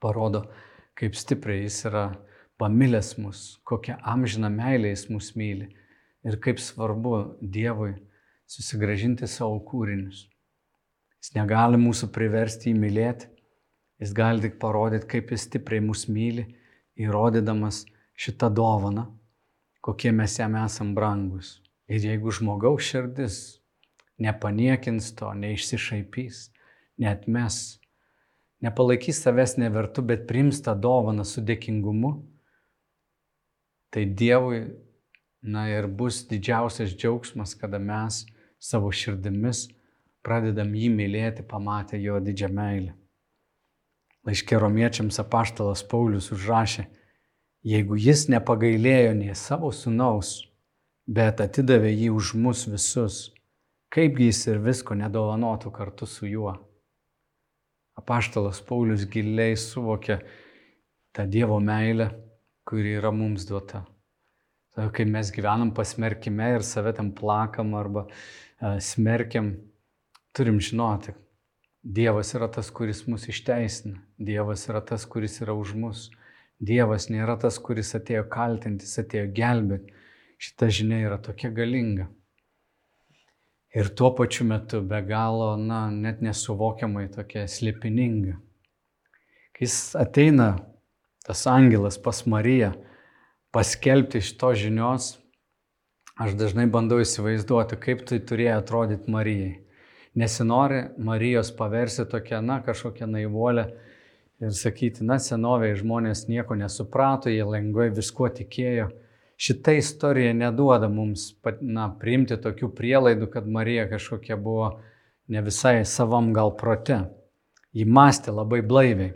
Parodo, 0.00 0.46
kaip 0.96 1.16
stipriai 1.18 1.66
jis 1.66 1.82
yra 1.90 2.06
pamilęs 2.60 3.14
mus, 3.20 3.42
kokią 3.68 3.98
amžiną 4.00 4.48
meilę 4.52 4.92
jis 4.92 5.06
mus 5.12 5.34
myli 5.36 5.70
ir 6.24 6.36
kaip 6.44 6.60
svarbu 6.60 7.36
Dievui 7.40 7.94
susigražinti 8.50 9.28
savo 9.28 9.60
kūrinius. 9.64 10.26
Jis 11.20 11.34
negali 11.36 11.80
mūsų 11.80 12.10
priversti 12.12 12.72
įmylėti, 12.74 13.29
jis 14.00 14.12
gali 14.16 14.42
tik 14.44 14.58
parodyti, 14.62 15.08
kaip 15.08 15.32
jis 15.34 15.46
stipriai 15.48 15.84
mus 15.84 16.06
myli, 16.08 16.46
įrodydamas 17.00 17.84
šitą 18.20 18.50
dovaną, 18.52 19.06
kokie 19.84 20.12
mes 20.12 20.38
jam 20.38 20.56
esam 20.60 20.94
brangus. 20.96 21.58
Ir 21.90 22.04
jeigu 22.06 22.32
žmogaus 22.32 22.86
širdis 22.86 23.36
nepaniekins 24.20 25.12
to, 25.18 25.32
neišsišaipys, 25.34 26.50
net 27.00 27.26
mes 27.26 27.80
nepalaikys 28.60 29.22
savęs 29.24 29.56
nevertu, 29.60 30.04
bet 30.04 30.26
priims 30.28 30.60
tą 30.64 30.76
dovaną 30.76 31.24
su 31.24 31.42
dėkingumu, 31.44 32.12
tai 33.90 34.04
Dievui, 34.06 34.68
na 35.42 35.64
ir 35.72 35.88
bus 35.88 36.20
didžiausias 36.28 36.92
džiaugsmas, 36.94 37.56
kada 37.56 37.80
mes 37.80 38.26
savo 38.60 38.92
širdimis 38.92 39.70
pradedam 40.20 40.74
jį 40.76 40.90
mylėti, 40.92 41.46
pamatę 41.48 41.98
jo 41.98 42.20
didžią 42.20 42.50
meilę. 42.52 42.99
Laiškė 44.28 44.58
romiečiams 44.60 45.16
apaštalas 45.22 45.82
Paulius 45.88 46.28
užrašė, 46.34 46.84
jeigu 47.64 47.96
jis 47.96 48.26
nepagailėjo 48.32 49.14
nei 49.16 49.36
savo 49.36 49.70
sunaus, 49.72 50.34
bet 51.08 51.40
atidavė 51.40 51.92
jį 51.94 52.10
už 52.16 52.34
mus 52.36 52.66
visus, 52.68 53.30
kaipgi 53.88 54.28
jis 54.28 54.42
ir 54.52 54.60
visko 54.64 54.96
nedovanotų 54.98 55.72
kartu 55.72 56.08
su 56.08 56.28
juo. 56.28 56.52
Apaštalas 57.96 58.60
Paulius 58.64 59.06
giliai 59.08 59.56
suvokė 59.58 60.20
tą 61.16 61.26
Dievo 61.28 61.56
meilę, 61.60 62.10
kuri 62.68 62.94
yra 63.00 63.10
mums 63.12 63.48
duota. 63.48 63.82
Tai 64.76 64.86
kai 64.94 65.04
mes 65.08 65.32
gyvenam 65.34 65.72
pasmerkime 65.74 66.52
ir 66.54 66.64
save 66.64 66.92
tam 66.96 67.10
plakam 67.16 67.74
arba 67.74 68.04
uh, 68.06 68.76
smerkiam, 68.78 69.50
turim 70.36 70.60
žinoti, 70.62 71.16
Dievas 71.82 72.34
yra 72.36 72.44
tas, 72.52 72.68
kuris 72.70 73.06
mus 73.08 73.24
išteisina. 73.32 74.02
Dievas 74.20 74.66
yra 74.68 74.82
tas, 74.84 75.06
kuris 75.08 75.38
yra 75.40 75.54
už 75.56 75.72
mus. 75.80 76.10
Dievas 76.60 77.08
nėra 77.08 77.38
tas, 77.40 77.56
kuris 77.56 77.94
atėjo 77.96 78.26
kaltintis, 78.28 78.98
atėjo 79.00 79.30
gelbėti. 79.32 79.94
Šita 80.40 80.68
žinia 80.68 80.98
yra 81.06 81.16
tokia 81.16 81.48
galinga. 81.56 82.10
Ir 83.72 83.88
tuo 83.96 84.10
pačiu 84.12 84.44
metu 84.44 84.82
be 84.84 85.00
galo, 85.08 85.54
na, 85.56 85.86
net 85.90 86.20
nesuvokiamai 86.20 87.06
tokia 87.14 87.46
slėpininga. 87.48 88.36
Kai 89.56 89.64
jis 89.64 89.94
ateina, 89.96 90.50
tas 91.24 91.46
angelas 91.48 91.96
pas 91.96 92.20
Mariją, 92.26 92.74
paskelbti 93.56 94.20
šitos 94.20 94.60
žinios, 94.60 95.10
aš 96.20 96.36
dažnai 96.36 96.66
bandau 96.68 97.00
įsivaizduoti, 97.00 97.80
kaip 97.80 98.04
tai 98.10 98.20
turėjo 98.20 98.60
atrodyti 98.60 99.12
Marijai 99.12 99.69
nesinori 100.14 100.82
Marijos 100.98 101.52
paversi 101.56 102.06
tokia, 102.08 102.40
na, 102.42 102.60
kažkokia 102.64 103.06
naivolė 103.10 103.66
ir 104.40 104.54
sakyti, 104.56 105.04
na, 105.06 105.18
senoviai 105.20 105.76
žmonės 105.78 106.26
nieko 106.30 106.56
nesuprato, 106.58 107.30
jie 107.30 107.44
lengvai 107.46 107.90
viskuo 107.94 108.30
tikėjo. 108.32 108.90
Šitą 109.40 109.76
istoriją 109.78 110.34
neduoda 110.36 110.90
mums, 110.92 111.30
na, 111.60 111.88
priimti 112.00 112.36
tokių 112.40 112.72
prielaidų, 112.76 113.30
kad 113.32 113.48
Marija 113.48 113.86
kažkokia 113.88 114.36
buvo 114.36 114.74
ne 115.30 115.42
visai 115.46 115.80
savam 115.88 116.34
gal 116.36 116.52
prote. 116.58 117.04
Ji 117.72 117.86
mąstė 117.86 118.34
labai 118.34 118.60
blaiviai. 118.66 119.14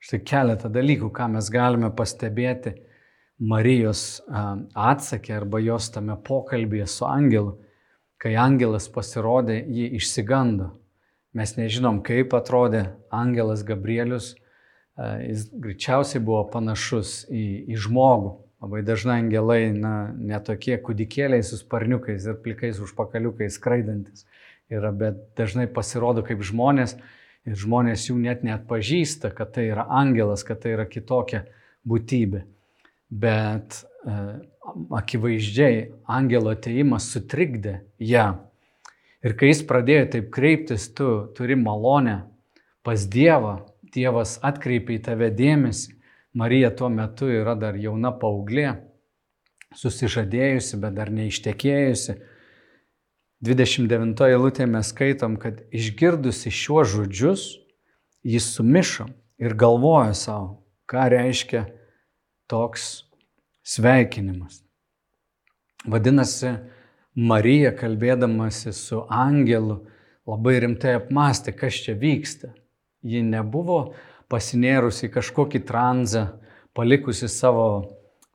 Štai 0.00 0.22
keletą 0.24 0.70
dalykų, 0.72 1.10
ką 1.12 1.26
mes 1.34 1.50
galime 1.52 1.90
pastebėti 1.92 2.72
Marijos 3.40 4.22
atsakė 4.76 5.34
arba 5.36 5.60
jos 5.60 5.90
tame 5.92 6.16
pokalbėje 6.24 6.86
su 6.88 7.04
angelu 7.04 7.58
kai 8.20 8.36
angelas 8.36 8.88
pasirodė, 8.92 9.58
ji 9.64 9.88
išsigando. 9.98 10.74
Mes 11.36 11.54
nežinom, 11.56 12.02
kaip 12.04 12.34
atrodė 12.34 12.90
angelas 13.14 13.62
Gabrielius, 13.66 14.34
jis 14.98 15.46
greičiausiai 15.54 16.22
buvo 16.22 16.42
panašus 16.52 17.24
į, 17.30 17.44
į 17.70 17.80
žmogų. 17.86 18.34
Labai 18.60 18.82
dažnai 18.84 19.22
angelai, 19.22 19.70
na, 19.72 20.10
netokie 20.12 20.76
kudikėliai 20.84 21.44
su 21.46 21.56
sparniukais 21.56 22.26
ir 22.28 22.36
plikais 22.44 22.82
užpakaliukais 22.84 23.56
skraidantis 23.56 24.26
yra, 24.68 24.92
bet 24.92 25.22
dažnai 25.38 25.64
pasirodo 25.72 26.20
kaip 26.26 26.42
žmonės 26.44 26.98
ir 27.48 27.56
žmonės 27.56 28.10
jų 28.10 28.18
net 28.20 28.44
neatpažįsta, 28.44 29.32
kad 29.32 29.54
tai 29.56 29.70
yra 29.70 29.86
angelas, 29.88 30.44
kad 30.44 30.60
tai 30.60 30.74
yra 30.76 30.84
kitokia 30.84 31.46
būtybė. 31.88 32.44
Bet 33.10 33.82
e, 34.06 34.16
akivaizdžiai 34.94 35.88
angelo 36.06 36.52
ateimas 36.54 37.10
sutrikdė 37.10 37.80
ją. 37.98 38.28
Ir 39.26 39.34
kai 39.36 39.50
jis 39.50 39.64
pradėjo 39.68 40.06
taip 40.14 40.30
kreiptis, 40.32 40.86
tu 40.96 41.08
turi 41.36 41.58
malonę 41.58 42.22
pas 42.86 43.02
Dievą, 43.10 43.58
Dievas 43.90 44.38
atkreipia 44.46 44.96
į 44.96 45.02
tave 45.10 45.30
dėmesį. 45.34 45.96
Marija 46.38 46.70
tuo 46.70 46.88
metu 46.94 47.26
yra 47.26 47.56
dar 47.58 47.74
jauna 47.74 48.12
paauglė, 48.14 48.76
susižadėjusi, 49.74 50.78
bet 50.78 50.94
dar 50.94 51.10
neištekėjusi. 51.10 52.14
29 53.42 54.22
eilutėje 54.28 54.68
mes 54.70 54.92
skaitom, 54.92 55.34
kad 55.40 55.64
išgirdusi 55.74 56.52
šiuos 56.54 56.92
žodžius, 56.92 57.44
jis 58.22 58.46
sumišo 58.54 59.08
ir 59.40 59.56
galvoja 59.58 60.14
savo, 60.14 60.60
ką 60.86 61.08
reiškia 61.16 61.64
toks 62.50 62.90
sveikinimas. 63.62 64.60
Vadinasi, 65.88 66.56
Marija 67.14 67.72
kalbėdamasi 67.76 68.72
su 68.76 69.00
angelu 69.10 69.80
labai 70.28 70.58
rimtai 70.64 70.96
apmastė, 70.98 71.54
kas 71.56 71.80
čia 71.84 71.96
vyksta. 71.98 72.52
Ji 73.02 73.22
nebuvo 73.24 73.94
pasinėrusi 74.30 75.10
kažkokį 75.10 75.62
tranzą, 75.66 76.26
palikusi 76.76 77.28
savo, 77.32 77.66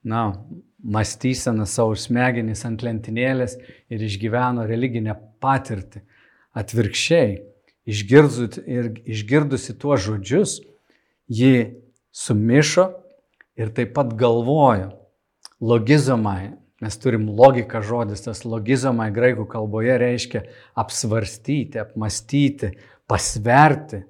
na, 0.04 0.28
mąstyseną, 0.86 1.66
savo 1.70 1.96
smegenis 1.98 2.66
ant 2.68 2.84
lentynėlės 2.86 3.56
ir 3.90 4.04
išgyveno 4.06 4.66
religinę 4.70 5.16
patirtį. 5.42 6.04
Atvirkščiai, 6.56 7.40
išgirdusi, 7.90 8.62
ir 8.68 8.92
išgirdusi 9.04 9.76
tuos 9.80 10.06
žodžius, 10.06 10.60
ji 11.28 11.82
sumišo 12.16 12.90
ir 13.60 13.72
taip 13.76 13.94
pat 13.96 14.14
galvojo, 14.20 14.92
logizomai, 15.64 16.56
mes 16.84 16.98
turim 17.00 17.30
logiką 17.32 17.82
žodis, 17.86 18.26
tas 18.26 18.44
logizomai 18.46 19.12
graikų 19.16 19.48
kalboje 19.52 19.96
reiškia 20.02 20.44
apsvarstyti, 20.78 21.80
apmastyti, 21.82 22.74
pasverti. 23.10 24.04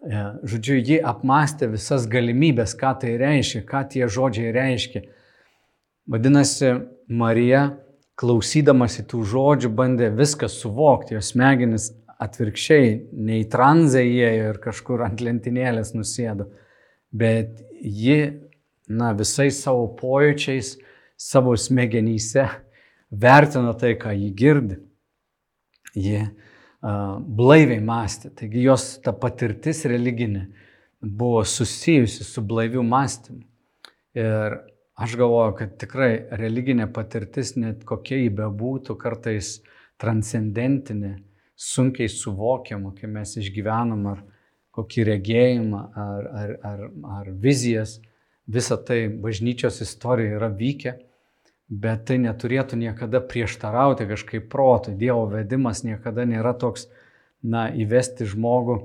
E, 0.00 0.24
žodžiu, 0.48 0.78
ji 0.80 0.98
apmastė 1.04 1.70
visas 1.70 2.08
galimybės, 2.10 2.74
ką 2.78 2.94
tai 3.02 3.14
reiškia, 3.20 3.62
ką 3.68 3.84
tie 3.92 4.08
žodžiai 4.10 4.52
reiškia. 4.56 5.04
Vadinasi, 6.10 6.74
Marija, 7.10 7.68
klausydamasi 8.20 9.04
tų 9.08 9.22
žodžių, 9.28 9.70
bandė 9.76 10.10
viską 10.16 10.48
suvokti, 10.50 11.14
jos 11.16 11.30
smegenis 11.34 11.90
atvirkščiai, 12.20 12.92
nei 13.16 13.46
tranzai 13.48 14.04
įėjo 14.10 14.48
ir 14.50 14.60
kažkur 14.60 15.04
ant 15.06 15.22
lentynėlės 15.24 15.94
nusėdo, 15.96 16.50
bet 17.12 17.62
ji 17.80 18.49
na, 18.90 19.12
visais 19.16 19.60
savo 19.62 19.86
pojūčiais, 19.98 20.74
savo 21.20 21.54
smegenyse 21.56 22.46
vertino 23.10 23.74
tai, 23.78 23.94
ką 24.00 24.14
jį 24.16 24.30
girdi. 24.36 24.80
Ji 25.94 26.20
uh, 26.22 27.18
blaiviai 27.20 27.80
mąstė, 27.82 28.30
taigi 28.38 28.64
jos 28.66 28.92
ta 29.04 29.14
patirtis 29.16 29.84
religinė 29.90 30.46
buvo 31.00 31.44
susijusi 31.44 32.24
su 32.24 32.42
blaiviu 32.46 32.82
mąstymu. 32.86 33.42
Ir 34.18 34.58
aš 35.00 35.16
galvoju, 35.16 35.56
kad 35.58 35.74
tikrai 35.80 36.12
religinė 36.38 36.90
patirtis, 36.92 37.54
net 37.56 37.84
kokia 37.88 38.20
jį 38.20 38.30
bebūtų, 38.42 38.96
kartais 39.00 39.58
transcendentinė, 40.00 41.16
sunkiai 41.60 42.08
suvokiama, 42.08 42.94
kai 42.96 43.08
mes 43.10 43.36
išgyvenam 43.40 44.06
ar 44.12 44.22
kokį 44.76 45.06
regėjimą, 45.08 45.80
ar, 46.04 46.28
ar, 46.42 46.52
ar, 46.70 46.84
ar 47.18 47.30
vizijas, 47.42 47.98
visa 48.50 48.76
tai 48.76 49.08
bažnyčios 49.08 49.80
istorijoje 49.84 50.36
yra 50.38 50.50
vykę, 50.50 50.94
bet 51.70 52.06
tai 52.08 52.18
neturėtų 52.18 52.78
niekada 52.80 53.20
prieštarauti 53.22 54.08
kažkaip 54.10 54.48
protui. 54.50 54.96
Dievo 54.98 55.28
vedimas 55.30 55.84
niekada 55.86 56.26
nėra 56.26 56.54
toks, 56.58 56.88
na, 57.42 57.68
įvesti 57.70 58.26
žmogų 58.28 58.80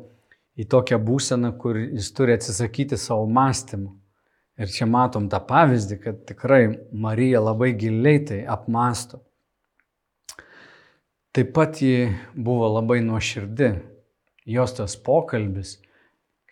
į 0.55 0.67
tokią 0.71 0.99
būseną, 1.03 1.55
kur 1.59 1.79
jis 1.81 2.11
turi 2.15 2.37
atsisakyti 2.37 2.99
savo 2.99 3.25
mąstymų. 3.27 3.91
Ir 4.55 4.71
čia 4.71 4.85
matom 4.87 5.27
tą 5.27 5.41
pavyzdį, 5.43 5.97
kad 5.99 6.21
tikrai 6.29 6.61
Marija 6.95 7.41
labai 7.43 7.73
giliai 7.75 8.21
tai 8.23 8.37
apmasto. 8.47 9.19
Taip 11.35 11.51
pat 11.57 11.81
ji 11.83 12.13
buvo 12.31 12.69
labai 12.77 13.01
nuoširdi. 13.03 13.73
Jos 14.47 14.77
tas 14.77 14.95
pokalbis 14.95 15.79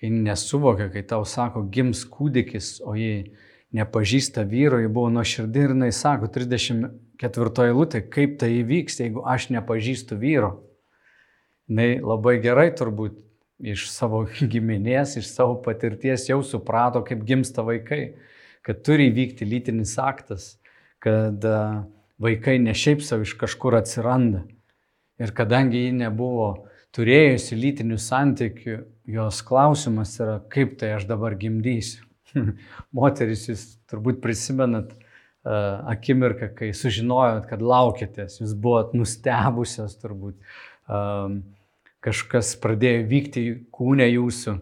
kai 0.03 0.11
nesuvokia, 0.11 0.89
kai 0.91 1.05
tau 1.07 1.23
sako, 1.23 1.63
gims 1.71 2.01
kūdikis, 2.11 2.81
o 2.83 2.91
jį 2.99 3.31
nepažįsta 3.71 4.43
vyro, 4.43 4.81
jį 4.83 4.89
buvo 4.91 5.07
nuoširdį 5.15 5.61
ir 5.63 5.71
jinai 5.71 5.91
sako, 5.95 6.27
34 6.27 7.69
eilutė, 7.69 8.01
kaip 8.11 8.35
tai 8.41 8.49
įvyks, 8.59 8.99
jeigu 8.99 9.23
aš 9.23 9.47
nepažįstu 9.55 10.19
vyro. 10.19 10.57
Jis 11.71 12.03
labai 12.03 12.35
gerai 12.43 12.67
turbūt 12.75 13.15
iš 13.63 13.87
savo 13.93 14.25
giminės, 14.51 15.15
iš 15.21 15.31
savo 15.31 15.55
patirties 15.63 16.27
jau 16.27 16.41
suprato, 16.43 16.99
kaip 17.07 17.23
gimsta 17.23 17.63
vaikai, 17.63 18.17
kad 18.67 18.83
turi 18.83 19.07
įvykti 19.07 19.47
lytinis 19.47 19.95
aktas, 20.03 20.57
kad 20.99 21.39
vaikai 22.19 22.59
ne 22.59 22.75
šiaip 22.75 22.99
savo 23.07 23.23
iš 23.23 23.37
kažkur 23.39 23.79
atsiranda. 23.79 24.43
Ir 25.23 25.31
kadangi 25.31 25.85
ji 25.85 25.95
nebuvo 25.95 26.67
turėjusi 26.93 27.57
lytinių 27.57 27.97
santykių, 28.01 28.79
jos 29.13 29.41
klausimas 29.45 30.15
yra, 30.21 30.37
kaip 30.53 30.77
tai 30.79 30.93
aš 30.97 31.07
dabar 31.09 31.35
gimdysiu. 31.39 32.05
Moteris, 32.97 33.47
jūs 33.49 33.65
turbūt 33.89 34.21
prisimenat 34.23 34.93
uh, 34.93 35.81
akimirką, 35.93 36.51
kai 36.57 36.71
sužinojot, 36.77 37.47
kad 37.49 37.65
laukitės, 37.65 38.39
jūs 38.41 38.53
buvot 38.57 38.93
nustebusios 38.97 39.97
turbūt. 40.01 40.37
Um, 40.89 41.41
kažkas 42.03 42.55
pradėjo 42.59 43.03
vykti 43.09 43.43
kūne 43.73 44.07
jūsų, 44.09 44.57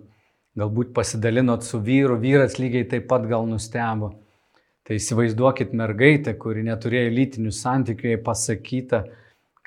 galbūt 0.60 0.91
pasidalinot 0.94 1.65
su 1.65 1.80
vyru, 1.82 2.20
vyras 2.22 2.60
lygiai 2.62 2.86
taip 2.89 3.08
pat 3.10 3.26
gal 3.30 3.48
nustebo. 3.50 4.13
Tai 4.86 4.98
įsivaizduokit 4.98 5.74
mergaitę, 5.78 6.34
kuri 6.41 6.63
neturėjo 6.65 7.12
lytinių 7.13 7.52
santykių, 7.54 8.13
jai 8.13 8.22
pasakyta, 8.26 9.04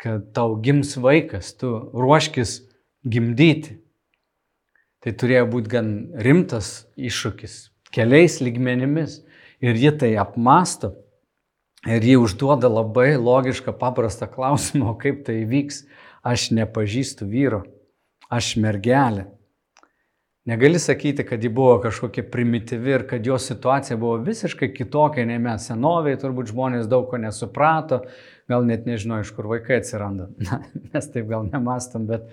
kad 0.01 0.33
tau 0.37 0.57
gims 0.63 0.97
vaikas, 1.01 1.53
tu 1.59 1.71
ruoškis 1.95 2.61
gimdyti. 3.05 3.79
Tai 5.05 5.13
turėjo 5.21 5.47
būti 5.53 5.71
gan 5.71 5.89
rimtas 6.25 6.87
iššūkis, 6.97 7.57
keliais 7.93 8.41
lygmenimis. 8.41 9.21
Ir 9.65 9.77
ji 9.81 9.93
tai 10.01 10.15
apmasto. 10.21 10.95
Ir 11.85 12.05
ji 12.05 12.17
užduoda 12.17 12.71
labai 12.73 13.15
logišką, 13.21 13.75
paprastą 13.77 14.29
klausimą, 14.33 14.95
kaip 15.01 15.23
tai 15.27 15.43
vyks. 15.49 15.85
Aš 16.25 16.49
nepažįstu 16.57 17.29
vyro, 17.29 17.61
aš 18.33 18.55
mergelė. 18.57 19.27
Negali 20.49 20.79
sakyti, 20.81 21.25
kad 21.25 21.45
ji 21.45 21.49
buvo 21.49 21.79
kažkokia 21.81 22.25
primityvi 22.33 22.91
ir 22.93 23.07
kad 23.09 23.27
jos 23.27 23.47
situacija 23.49 23.97
buvo 23.97 24.19
visiškai 24.25 24.71
kitokia 24.75 25.25
nei 25.29 25.41
mes. 25.41 25.69
Senoviai 25.69 26.19
turbūt 26.21 26.51
žmonės 26.53 26.89
daug 26.89 27.07
ko 27.09 27.21
nesuprato, 27.21 28.03
gal 28.51 28.67
net 28.69 28.87
nežino, 28.89 29.21
iš 29.23 29.33
kur 29.37 29.49
vaikai 29.51 29.81
atsiranda. 29.81 30.29
Na, 30.47 30.61
mes 30.93 31.11
taip 31.13 31.29
gal 31.31 31.49
nemastom, 31.49 32.07
bet 32.11 32.29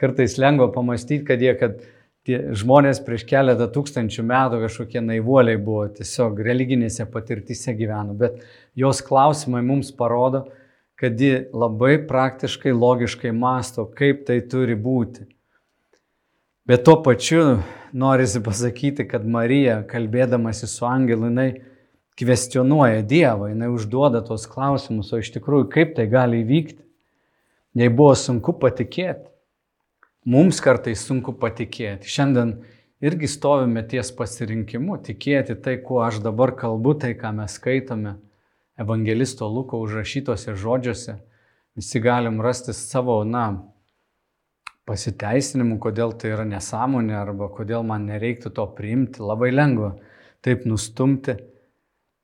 kartais 0.00 0.36
lengva 0.40 0.70
pamastyti, 0.74 1.24
kad 1.26 1.42
jie, 1.42 1.54
kad 1.58 1.80
tie 2.26 2.40
žmonės 2.58 3.00
prieš 3.06 3.24
keletą 3.28 3.68
tūkstančių 3.72 4.24
metų 4.26 4.60
kažkokie 4.64 5.02
naivuoliai 5.04 5.58
buvo, 5.62 5.86
tiesiog 5.94 6.40
religinėse 6.42 7.06
patirtyse 7.10 7.74
gyveno. 7.78 8.16
Bet 8.18 8.40
jos 8.78 9.02
klausimai 9.06 9.62
mums 9.66 9.92
parodo, 9.94 10.46
kad 10.98 11.20
ji 11.20 11.46
labai 11.54 11.98
praktiškai, 12.08 12.72
logiškai 12.74 13.32
masto, 13.36 13.86
kaip 13.86 14.24
tai 14.26 14.40
turi 14.50 14.74
būti. 14.74 15.26
Bet 16.66 16.82
tuo 16.82 16.96
pačiu 17.04 17.60
norisi 17.94 18.40
pasakyti, 18.42 19.06
kad 19.06 19.26
Marija, 19.28 19.82
kalbėdamasi 19.86 20.66
su 20.66 20.86
angelu, 20.88 21.28
jinai 21.30 21.50
kvestionuoja 22.16 23.02
Dievą, 23.04 23.50
jinai 23.52 23.68
užduoda 23.72 24.22
tos 24.24 24.46
klausimus, 24.48 25.12
o 25.12 25.20
iš 25.20 25.32
tikrųjų 25.36 25.68
kaip 25.72 25.94
tai 25.98 26.06
gali 26.10 26.40
įvykti. 26.44 26.82
Jei 27.76 27.92
buvo 27.92 28.14
sunku 28.16 28.54
patikėti, 28.56 29.28
mums 30.24 30.62
kartais 30.64 31.02
sunku 31.04 31.34
patikėti. 31.36 32.08
Šiandien 32.08 32.54
irgi 33.04 33.28
stovime 33.28 33.82
ties 33.84 34.08
pasirinkimu, 34.16 34.96
tikėti 35.04 35.58
tai, 35.60 35.76
kuo 35.84 36.00
aš 36.06 36.22
dabar 36.24 36.54
kalbu, 36.56 36.96
tai, 37.02 37.12
ką 37.20 37.34
mes 37.36 37.58
skaitome 37.60 38.16
evangelisto 38.80 39.48
Luko 39.48 39.80
užrašytose 39.84 40.56
žodžiuose. 40.56 41.18
Visi 41.76 42.00
galim 42.00 42.40
rasti 42.40 42.72
savo, 42.72 43.18
na, 43.28 43.50
pasiteisinimų, 44.86 45.76
kodėl 45.82 46.14
tai 46.16 46.32
yra 46.32 46.46
nesąmonė 46.48 47.16
arba 47.18 47.50
kodėl 47.52 47.84
man 47.84 48.06
nereiktų 48.08 48.52
to 48.56 48.64
priimti. 48.78 49.20
Labai 49.20 49.50
lengva 49.52 49.96
taip 50.46 50.64
nustumti, 50.68 51.36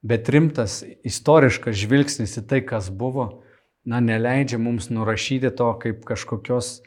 bet 0.03 0.29
rimtas 0.35 0.83
istoriškas 1.07 1.79
žvilgsnis 1.85 2.37
į 2.41 2.45
tai, 2.51 2.61
kas 2.67 2.91
buvo, 2.91 3.45
na, 3.87 4.01
neleidžia 4.03 4.59
mums 4.63 4.91
nurašyti 4.91 5.53
to 5.59 5.71
kaip 5.83 6.05
kažkokios 6.07 6.81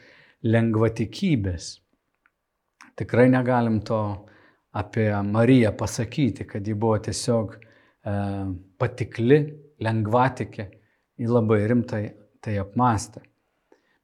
lengvatikybės. 0.46 1.76
Tikrai 2.96 3.28
negalim 3.32 3.80
to 3.84 4.00
apie 4.76 5.08
Mariją 5.24 5.72
pasakyti, 5.76 6.46
kad 6.48 6.66
ji 6.66 6.74
buvo 6.76 6.98
tiesiog 7.04 7.56
e, 7.56 7.60
patikli, 8.80 9.40
lengvatikė, 9.80 10.68
ji 11.16 11.28
labai 11.28 11.62
rimtai 11.68 12.02
tai 12.44 12.58
apmastė. 12.60 13.24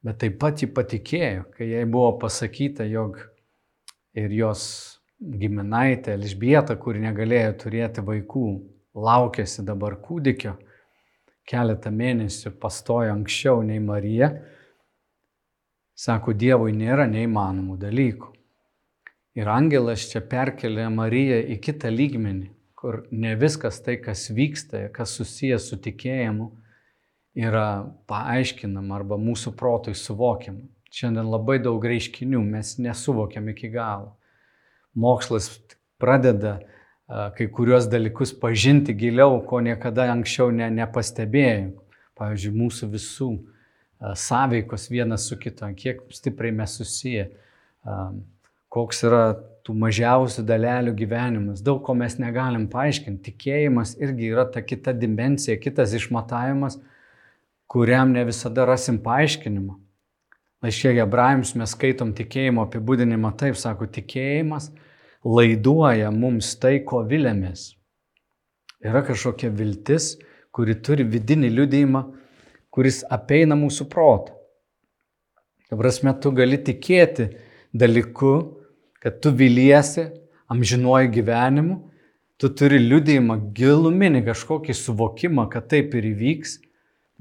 Bet 0.03 0.19
taip 0.25 0.39
pat 0.41 0.65
ji 0.65 0.69
patikėjo, 0.73 1.47
kai 1.55 1.69
jai 1.71 1.85
buvo 1.89 2.17
pasakyta, 2.25 2.85
jog 2.89 3.21
ir 4.19 4.33
jos 4.35 4.65
giminaitė 5.23 6.17
Elžbieta, 6.17 6.75
kuri 6.81 7.05
negalėjo 7.05 7.53
turėti 7.63 8.03
vaikų, 8.05 8.47
laukėsi 8.95 9.65
dabar 9.67 9.97
kūdikio, 10.03 10.57
keletą 11.49 11.91
mėnesių 11.91 12.55
pastojo 12.63 13.13
anksčiau 13.17 13.63
nei 13.67 13.81
Marija, 13.83 14.33
sako, 15.99 16.35
Dievui 16.37 16.75
nėra 16.77 17.09
neįmanomų 17.11 17.79
dalykų. 17.81 18.33
Ir 19.39 19.49
angelas 19.49 20.11
čia 20.11 20.21
perkelė 20.21 20.91
Mariją 20.93 21.39
į 21.55 21.57
kitą 21.65 21.89
lygmenį, 21.93 22.51
kur 22.77 23.07
ne 23.11 23.33
viskas 23.41 23.81
tai, 23.81 23.97
kas 24.03 24.27
vyksta, 24.35 24.89
kas 24.93 25.15
susijęs 25.17 25.71
su 25.71 25.79
tikėjimu, 25.81 26.51
yra 27.39 27.87
paaiškinama 28.11 28.99
arba 28.99 29.17
mūsų 29.17 29.55
protui 29.57 29.95
suvokiama. 29.97 30.67
Šiandien 30.93 31.31
labai 31.33 31.57
daug 31.65 31.81
reiškinių 31.81 32.43
mes 32.45 32.75
nesuvokiam 32.83 33.49
iki 33.49 33.71
galo. 33.73 34.13
Mokslas 34.93 35.49
pradeda 35.97 36.59
kai 37.37 37.47
kuriuos 37.53 37.89
dalykus 37.93 38.33
pažinti 38.41 38.95
giliau, 38.97 39.41
ko 39.47 39.61
niekada 39.65 40.09
anksčiau 40.13 40.53
ne, 40.55 40.71
nepastebėjau. 40.73 41.73
Pavyzdžiui, 42.19 42.53
mūsų 42.55 42.89
visų 42.93 43.31
sąveikos 44.19 44.91
vienas 44.93 45.25
su 45.29 45.39
kitu, 45.41 45.69
kiek 45.79 46.03
stipriai 46.13 46.53
mes 46.55 46.75
susiję, 46.77 47.31
koks 48.73 49.03
yra 49.09 49.25
tų 49.65 49.75
mažiausių 49.79 50.45
dalelių 50.47 50.93
gyvenimas. 50.99 51.63
Daug 51.65 51.81
ko 51.87 51.95
mes 51.99 52.19
negalim 52.21 52.67
paaiškinti. 52.71 53.31
Tikėjimas 53.31 53.95
irgi 54.01 54.33
yra 54.35 54.45
ta 54.51 54.63
kita 54.65 54.95
dimensija, 54.97 55.59
kitas 55.61 55.95
išmatavimas 55.99 56.81
kuriam 57.73 58.13
ne 58.13 58.25
visada 58.29 58.67
rasim 58.69 58.99
paaiškinimą. 59.01 59.79
Laiškė 60.63 60.91
Hebrajams 60.99 61.55
mes 61.57 61.73
skaitom 61.73 62.11
tikėjimo 62.19 62.67
apibūdinimą 62.67 63.31
taip, 63.41 63.57
sako, 63.57 63.89
tikėjimas 63.89 64.69
laiduoja 65.25 66.11
mums 66.15 66.55
tai, 66.61 66.81
ko 66.87 67.03
vilėmės. 67.09 67.73
Yra 68.83 69.05
kažkokia 69.07 69.53
viltis, 69.55 70.17
kuri 70.53 70.75
turi 70.83 71.07
vidinį 71.09 71.53
liudėjimą, 71.59 72.03
kuris 72.73 73.03
apeina 73.11 73.57
mūsų 73.59 73.87
protą. 73.93 74.35
Prasme, 75.73 76.13
tu 76.21 76.33
gali 76.37 76.59
tikėti 76.61 77.31
dalyku, 77.73 78.35
kad 79.01 79.23
tu 79.25 79.31
viliesi 79.33 80.11
amžinuoju 80.53 81.09
gyvenimu, 81.15 81.79
tu 82.37 82.51
turi 82.53 82.83
liudėjimą 82.83 83.39
giluminį 83.57 84.21
kažkokį 84.27 84.77
suvokimą, 84.77 85.47
kad 85.53 85.71
taip 85.73 85.95
ir 85.97 86.11
įvyks 86.11 86.59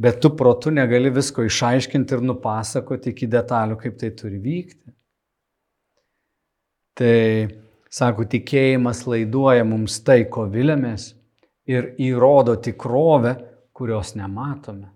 Bet 0.01 0.21
tu 0.21 0.31
protu 0.35 0.71
negali 0.73 1.11
visko 1.13 1.43
išaiškinti 1.45 2.15
ir 2.17 2.23
nupasakoti 2.25 3.11
iki 3.13 3.27
detalių, 3.29 3.75
kaip 3.83 3.99
tai 4.01 4.09
turi 4.17 4.39
vykti. 4.41 4.93
Tai, 6.97 7.17
sako, 7.91 8.25
tikėjimas 8.31 9.05
laiduoja 9.09 9.65
mums 9.67 9.99
tai, 10.07 10.23
ko 10.31 10.47
vilėmės 10.51 11.11
ir 11.69 11.93
įrodo 12.01 12.55
tikrovę, 12.63 13.35
kurios 13.75 14.15
nematome. 14.15 14.91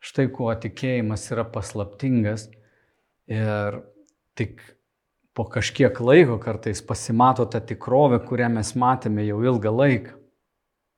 Štai 0.00 0.30
kuo 0.32 0.52
tikėjimas 0.56 1.26
yra 1.32 1.44
paslaptingas 1.44 2.48
ir 3.28 3.82
tik 4.38 4.62
po 5.36 5.44
kažkiek 5.48 6.00
laiko 6.00 6.38
kartais 6.42 6.80
pasimato 6.84 7.44
ta 7.46 7.60
tikrovė, 7.60 8.22
kurią 8.24 8.48
mes 8.56 8.72
matėme 8.76 9.26
jau 9.26 9.42
ilgą 9.44 9.72
laiką. 9.74 10.16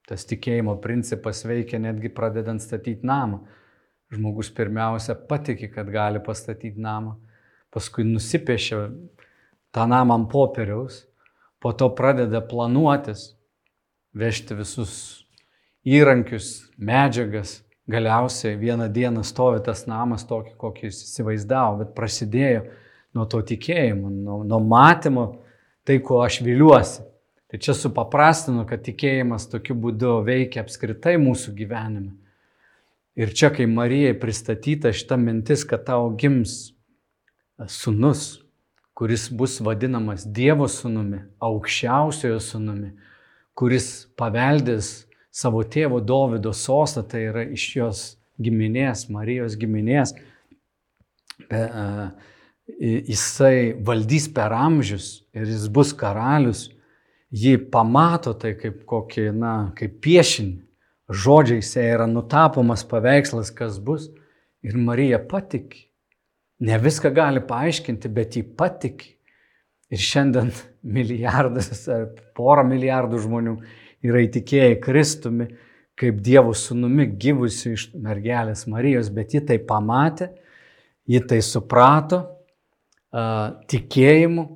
Tas 0.08 0.26
tikėjimo 0.26 0.76
principas 0.82 1.44
veikia 1.46 1.78
netgi 1.82 2.10
pradedant 2.14 2.62
statyti 2.62 3.06
namą. 3.06 3.42
Žmogus 4.12 4.50
pirmiausia 4.52 5.14
patiki, 5.28 5.70
kad 5.72 5.88
gali 5.88 6.20
pastatyti 6.20 6.80
namą, 6.82 7.14
paskui 7.72 8.04
nusipiešia 8.04 8.82
tą 9.72 9.86
namą 9.88 10.20
ant 10.20 10.30
popieriaus, 10.30 11.02
po 11.62 11.72
to 11.72 11.88
pradeda 11.94 12.42
planuotis, 12.44 13.32
vežti 14.14 14.56
visus 14.58 14.94
įrankius, 15.84 16.68
medžiagas. 16.78 17.60
Galiausiai 17.90 18.54
vieną 18.56 18.86
dieną 18.94 19.24
stovi 19.26 19.58
tas 19.66 19.88
namas 19.90 20.22
tokį, 20.28 20.52
kokį 20.56 20.84
jis 20.86 21.00
įsivaizdavo, 21.02 21.80
bet 21.80 21.96
prasidėjo 21.96 22.60
nuo 23.16 23.24
to 23.26 23.40
tikėjimo, 23.42 24.10
nuo, 24.10 24.36
nuo 24.46 24.60
matymo 24.62 25.24
tai, 25.84 25.98
ko 25.98 26.20
aš 26.22 26.38
viliuosi. 26.46 27.02
Tai 27.50 27.58
čia 27.60 27.74
supaprastinu, 27.76 28.62
kad 28.70 28.84
tikėjimas 28.86 29.48
tokiu 29.50 29.74
būdu 29.76 30.20
veikia 30.24 30.62
apskritai 30.62 31.18
mūsų 31.20 31.52
gyvenime. 31.58 32.14
Ir 33.18 33.34
čia, 33.36 33.50
kai 33.52 33.66
Marijai 33.68 34.14
pristatyta 34.16 34.94
šita 34.94 35.18
mintis, 35.20 35.66
kad 35.68 35.82
tau 35.84 36.06
gims 36.16 36.72
sunus, 37.68 38.41
kuris 39.02 39.26
bus 39.34 39.56
vadinamas 39.58 40.22
Dievo 40.22 40.68
sunumi, 40.70 41.24
aukščiausiojo 41.42 42.36
sunumi, 42.38 42.92
kuris 43.58 44.06
paveldės 44.14 45.08
savo 45.34 45.64
tėvo 45.66 45.98
Dovido 45.98 46.52
sostą, 46.54 47.02
tai 47.02 47.24
yra 47.32 47.42
iš 47.50 47.64
jos 47.80 48.04
giminės, 48.38 49.08
Marijos 49.10 49.58
giminės. 49.58 50.14
jisai 52.78 53.74
valdys 53.82 54.30
per 54.30 54.54
amžius 54.54 55.10
ir 55.34 55.50
jis 55.50 55.66
bus 55.66 55.90
karalius, 55.90 56.68
jį 57.34 57.58
pamato 57.74 58.38
tai 58.38 58.54
kaip 58.54 58.84
kokį, 58.86 59.32
na, 59.34 59.72
kaip 59.74 59.98
piešinį. 59.98 60.60
Žodžiais 61.10 61.74
yra 61.74 62.06
nutapomas 62.06 62.86
paveikslas, 62.86 63.50
kas 63.50 63.82
bus. 63.82 64.12
Ir 64.62 64.78
Marija 64.78 65.18
patiki. 65.18 65.88
Ne 66.62 66.78
viską 66.78 67.10
gali 67.14 67.42
paaiškinti, 67.46 68.10
bet 68.12 68.38
jį 68.38 68.44
patiki. 68.58 69.16
Ir 69.92 70.00
šiandien 70.00 70.52
milijardas 70.96 71.86
ar 71.92 72.08
pora 72.36 72.64
milijardų 72.66 73.20
žmonių 73.26 73.56
yra 74.06 74.24
įtikėję 74.26 74.80
Kristumi 74.82 75.50
kaip 75.98 76.22
Dievo 76.24 76.54
sūnumi 76.56 77.06
gyvusiu 77.20 77.74
iš 77.76 77.90
mergelės 77.94 78.64
Marijos, 78.70 79.10
bet 79.12 79.34
ji 79.36 79.42
tai 79.46 79.58
pamatė, 79.62 80.30
ji 81.06 81.20
tai 81.28 81.42
suprato 81.44 82.22
tikėjimu, 83.12 84.46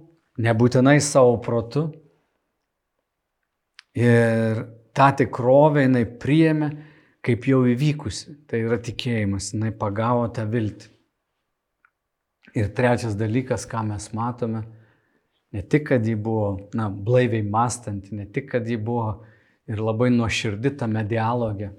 nebūtinai 0.42 0.96
savo 1.04 1.36
protu. 1.44 1.86
Ir 3.96 4.64
tą 4.96 5.10
tikrovę 5.20 5.86
jinai 5.86 6.04
priėmė 6.20 6.70
kaip 7.26 7.48
jau 7.48 7.62
įvykusi. 7.68 8.36
Tai 8.48 8.60
yra 8.68 8.78
tikėjimas, 8.82 9.52
jinai 9.54 9.72
pagavo 9.76 10.26
tą 10.32 10.44
viltį. 10.50 10.92
Ir 12.56 12.70
trečias 12.72 13.16
dalykas, 13.18 13.66
ką 13.68 13.82
mes 13.90 14.08
matome, 14.16 14.62
ne 15.52 15.62
tik, 15.62 15.90
kad 15.90 16.06
ji 16.06 16.14
buvo 16.16 16.70
na, 16.74 16.88
blaiviai 16.88 17.44
mąstanti, 17.44 18.14
ne 18.16 18.24
tik, 18.32 18.48
kad 18.54 18.68
ji 18.68 18.78
buvo 18.80 19.26
ir 19.68 19.82
labai 19.82 20.08
nuoširdi 20.14 20.72
tame 20.80 21.02
dialoge, 21.04 21.70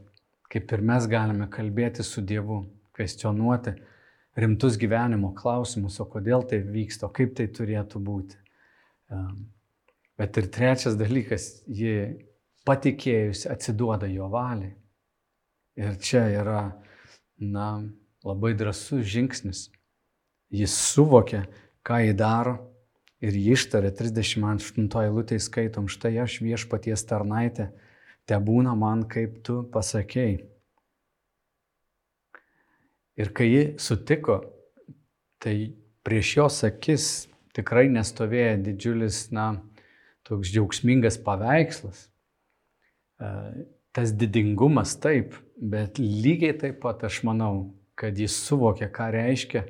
kaip 0.51 0.73
ir 0.73 0.83
mes 0.85 1.07
galime 1.09 1.47
kalbėti 1.51 2.05
su 2.05 2.21
Dievu, 2.21 2.61
kvestionuoti, 2.95 3.73
rimtus 4.37 4.77
gyvenimo 4.77 5.33
klausimus, 5.37 5.97
o 6.01 6.05
kodėl 6.09 6.45
tai 6.49 6.61
vyksta, 6.61 7.07
o 7.07 7.13
kaip 7.13 7.33
tai 7.37 7.47
turėtų 7.53 8.01
būti. 8.03 8.37
Bet 10.17 10.37
ir 10.37 10.49
trečias 10.53 10.97
dalykas, 10.97 11.47
ji 11.65 11.93
patikėjusi 12.67 13.49
atsiduoda 13.49 14.09
jo 14.11 14.29
valiai. 14.33 14.75
Ir 15.77 15.97
čia 16.01 16.25
yra, 16.33 16.61
na, 17.37 17.67
labai 18.25 18.53
drasus 18.57 19.05
žingsnis. 19.05 19.67
Jis 20.53 20.73
suvokia, 20.93 21.43
ką 21.83 21.99
jį 22.05 22.13
daro 22.15 22.55
ir 23.23 23.35
jį 23.35 23.55
ištarė 23.57 23.91
38 23.91 24.87
eilutėje 25.03 25.43
skaitom, 25.43 25.89
štai 25.91 26.15
aš 26.23 26.39
viešpaties 26.45 27.03
tarnaitė, 27.09 27.71
te 28.27 28.37
būna 28.39 28.75
man 28.77 29.03
kaip 29.09 29.41
tu 29.43 29.63
pasakėjai. 29.73 30.45
Ir 33.17 33.31
kai 33.33 33.47
ji 33.49 33.63
sutiko, 33.81 34.43
tai 35.41 35.73
prieš 36.05 36.35
jos 36.37 36.59
akis 36.67 37.05
tikrai 37.57 37.87
nestovėjo 37.89 38.59
didžiulis, 38.67 39.23
na, 39.33 39.55
toks 40.27 40.51
džiaugsmingas 40.53 41.17
paveikslas. 41.25 42.05
E, 43.17 43.31
tas 43.95 44.13
didingumas 44.13 44.93
taip, 45.01 45.33
bet 45.57 45.97
lygiai 45.97 46.53
taip 46.61 46.77
pat 46.83 47.07
aš 47.09 47.23
manau, 47.25 47.73
kad 47.97 48.19
jis 48.21 48.35
suvokė, 48.45 48.91
ką 48.93 49.09
reiškia 49.15 49.65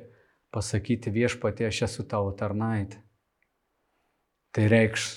pasakyti 0.54 1.12
viešpatie, 1.12 1.68
aš 1.68 1.82
esu 1.88 2.04
tavo 2.08 2.32
tarnaitė. 2.36 3.00
Tai 4.54 4.64
reikš 4.72 5.08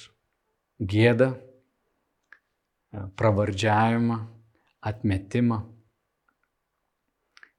gėdą, 0.81 1.31
e, 1.35 3.05
pravardžiavimą, 3.17 4.19
atmetimą 4.81 5.61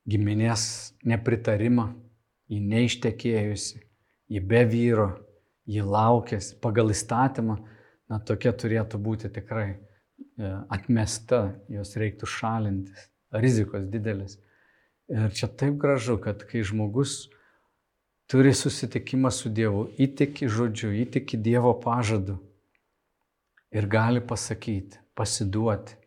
giminės 0.08 0.64
nepritarimą, 1.06 1.92
jį 2.50 2.60
neištekėjusi, 2.72 3.80
jį 4.32 4.42
be 4.50 4.62
vyro, 4.68 5.08
jį 5.70 5.84
laukęs 5.86 6.52
pagal 6.62 6.90
įstatymą, 6.92 7.58
na 8.10 8.18
tokia 8.18 8.52
turėtų 8.52 8.98
būti 9.00 9.30
tikrai 9.32 9.68
e, 9.72 9.78
atmesta, 10.74 11.44
jos 11.72 11.94
reiktų 11.96 12.28
šalintis, 12.28 13.06
rizikos 13.32 13.86
didelis. 13.88 14.36
Ir 15.12 15.32
čia 15.36 15.48
taip 15.48 15.78
gražu, 15.80 16.18
kad 16.20 16.42
kai 16.48 16.64
žmogus 16.66 17.30
turi 18.32 18.54
susitikimą 18.56 19.28
su 19.28 19.50
Dievu, 19.52 19.90
įtiki 20.00 20.46
žodžiu, 20.48 20.88
įtiki 21.04 21.36
Dievo 21.36 21.74
pažadu 21.76 22.38
ir 23.68 23.84
gali 23.92 24.22
pasakyti, 24.24 25.02
pasiduoti 25.12 25.98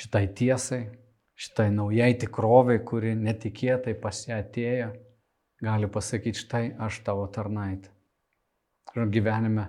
šitai 0.00 0.24
tiesai, 0.32 0.80
šitai 1.36 1.68
naujai 1.76 2.14
tikroviai, 2.22 2.80
kuri 2.80 3.12
netikėtai 3.18 3.92
pas 4.00 4.22
ją 4.24 4.40
atėjo, 4.40 4.88
gali 5.60 5.92
pasakyti, 5.92 6.46
štai 6.46 6.64
aš 6.80 7.02
tavo 7.04 7.28
tarnaitė. 7.28 7.92
Ir 8.96 9.12
gyvenime 9.12 9.68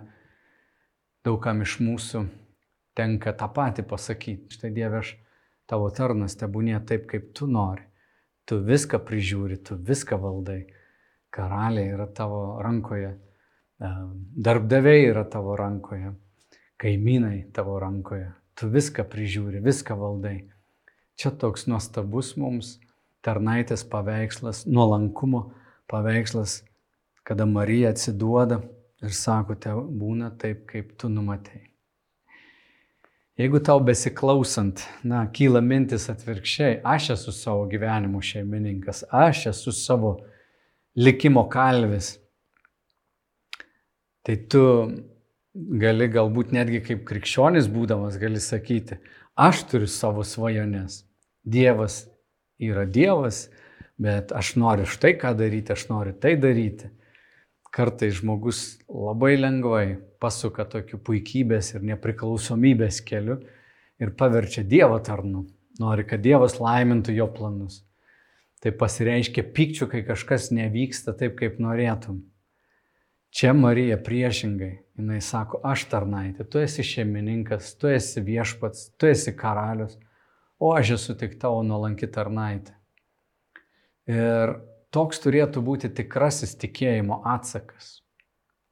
daugam 1.27 1.59
iš 1.67 1.81
mūsų 1.83 2.23
tenka 2.95 3.35
tą 3.35 3.51
patį 3.51 3.83
pasakyti, 3.91 4.55
štai 4.55 4.71
Dieve, 4.79 5.03
aš 5.03 5.17
tavo 5.67 5.91
tarnas, 5.91 6.39
tebūnė 6.39 6.79
taip, 6.87 7.09
kaip 7.11 7.33
tu 7.35 7.51
nori. 7.51 7.90
Tu 8.49 8.57
viską 8.65 8.99
prižiūri, 9.05 9.59
tu 9.63 9.77
viską 9.77 10.17
valdai. 10.21 10.65
Karaliai 11.31 11.93
yra 11.93 12.07
tavo 12.11 12.59
rankoje, 12.59 13.13
darbdaviai 13.79 15.05
yra 15.07 15.23
tavo 15.23 15.55
rankoje, 15.55 16.11
kaimynai 16.81 17.45
tavo 17.55 17.77
rankoje. 17.79 18.33
Tu 18.59 18.67
viską 18.67 19.05
prižiūri, 19.07 19.61
viską 19.63 19.95
valdai. 19.95 20.35
Čia 21.15 21.31
toks 21.31 21.67
nuostabus 21.71 22.35
mums 22.35 22.75
tarnaitės 23.25 23.85
paveikslas, 23.87 24.65
nuolankumo 24.67 25.51
paveikslas, 25.91 26.61
kada 27.23 27.45
Marija 27.45 27.93
atsiduoda 27.93 28.61
ir 29.01 29.13
sako, 29.15 29.55
te 29.55 29.73
būna 29.73 30.33
taip, 30.41 30.65
kaip 30.69 30.95
tu 30.97 31.09
numatei. 31.09 31.70
Jeigu 33.39 33.61
tau 33.63 33.79
besiklausant, 33.79 34.81
na, 35.07 35.23
kyla 35.31 35.61
mintis 35.63 36.09
atvirkščiai, 36.11 36.81
aš 36.83 37.13
esu 37.15 37.31
savo 37.31 37.63
gyvenimo 37.71 38.19
šeimininkas, 38.19 39.05
aš 39.07 39.45
esu 39.53 39.71
savo 39.71 40.17
likimo 40.99 41.45
kalvis, 41.49 42.17
tai 44.27 44.35
tu 44.51 44.63
gali 45.53 46.09
galbūt 46.11 46.51
netgi 46.55 46.83
kaip 46.83 47.05
krikščionis 47.07 47.71
būdamas 47.71 48.19
gali 48.19 48.43
sakyti, 48.43 48.99
aš 49.39 49.63
turiu 49.71 49.87
savo 49.87 50.27
svajones. 50.27 51.05
Dievas 51.41 52.03
yra 52.61 52.83
Dievas, 52.85 53.45
bet 54.01 54.35
aš 54.35 54.55
noriu 54.59 54.85
štai 54.85 55.15
ką 55.21 55.33
daryti, 55.39 55.71
aš 55.71 55.87
noriu 55.89 56.13
tai 56.19 56.35
daryti. 56.35 56.91
Kartais 57.71 58.17
žmogus 58.19 58.81
labai 58.91 59.37
lengvai 59.39 59.85
pasuka 60.19 60.65
tokiu 60.67 60.99
puikybės 60.99 61.71
ir 61.75 61.85
nepriklausomybės 61.87 62.99
keliu 63.07 63.39
ir 64.01 64.11
paverčia 64.19 64.65
Dievo 64.67 64.99
tarnu. 64.99 65.45
Nori, 65.79 66.03
kad 66.05 66.21
Dievas 66.21 66.59
laimintų 66.59 67.15
jo 67.15 67.29
planus. 67.31 67.79
Tai 68.61 68.73
pasireiškia 68.77 69.45
pykčiu, 69.55 69.87
kai 69.89 70.03
kažkas 70.05 70.51
nevyksta 70.53 71.15
taip, 71.17 71.39
kaip 71.39 71.57
norėtum. 71.63 72.19
Čia 73.31 73.55
Marija 73.55 73.95
priešingai, 73.97 74.73
jinai 74.99 75.21
sako, 75.23 75.61
aš 75.63 75.87
tarnaitė, 75.89 76.43
tu 76.43 76.59
esi 76.59 76.83
šeimininkas, 76.83 77.71
tu 77.79 77.87
esi 77.89 78.21
viešpats, 78.21 78.89
tu 78.99 79.07
esi 79.07 79.31
karalius 79.33 79.95
o 80.61 80.75
aš 80.77 80.91
esu 80.91 81.15
tik 81.17 81.39
tavo 81.41 81.63
nuolanki 81.65 82.05
tarnaitė. 82.13 82.75
Ir 84.11 84.53
toks 84.91 85.21
turėtų 85.23 85.63
būti 85.65 85.91
tikrasis 85.95 86.55
tikėjimo 86.59 87.21
atsakas 87.27 88.01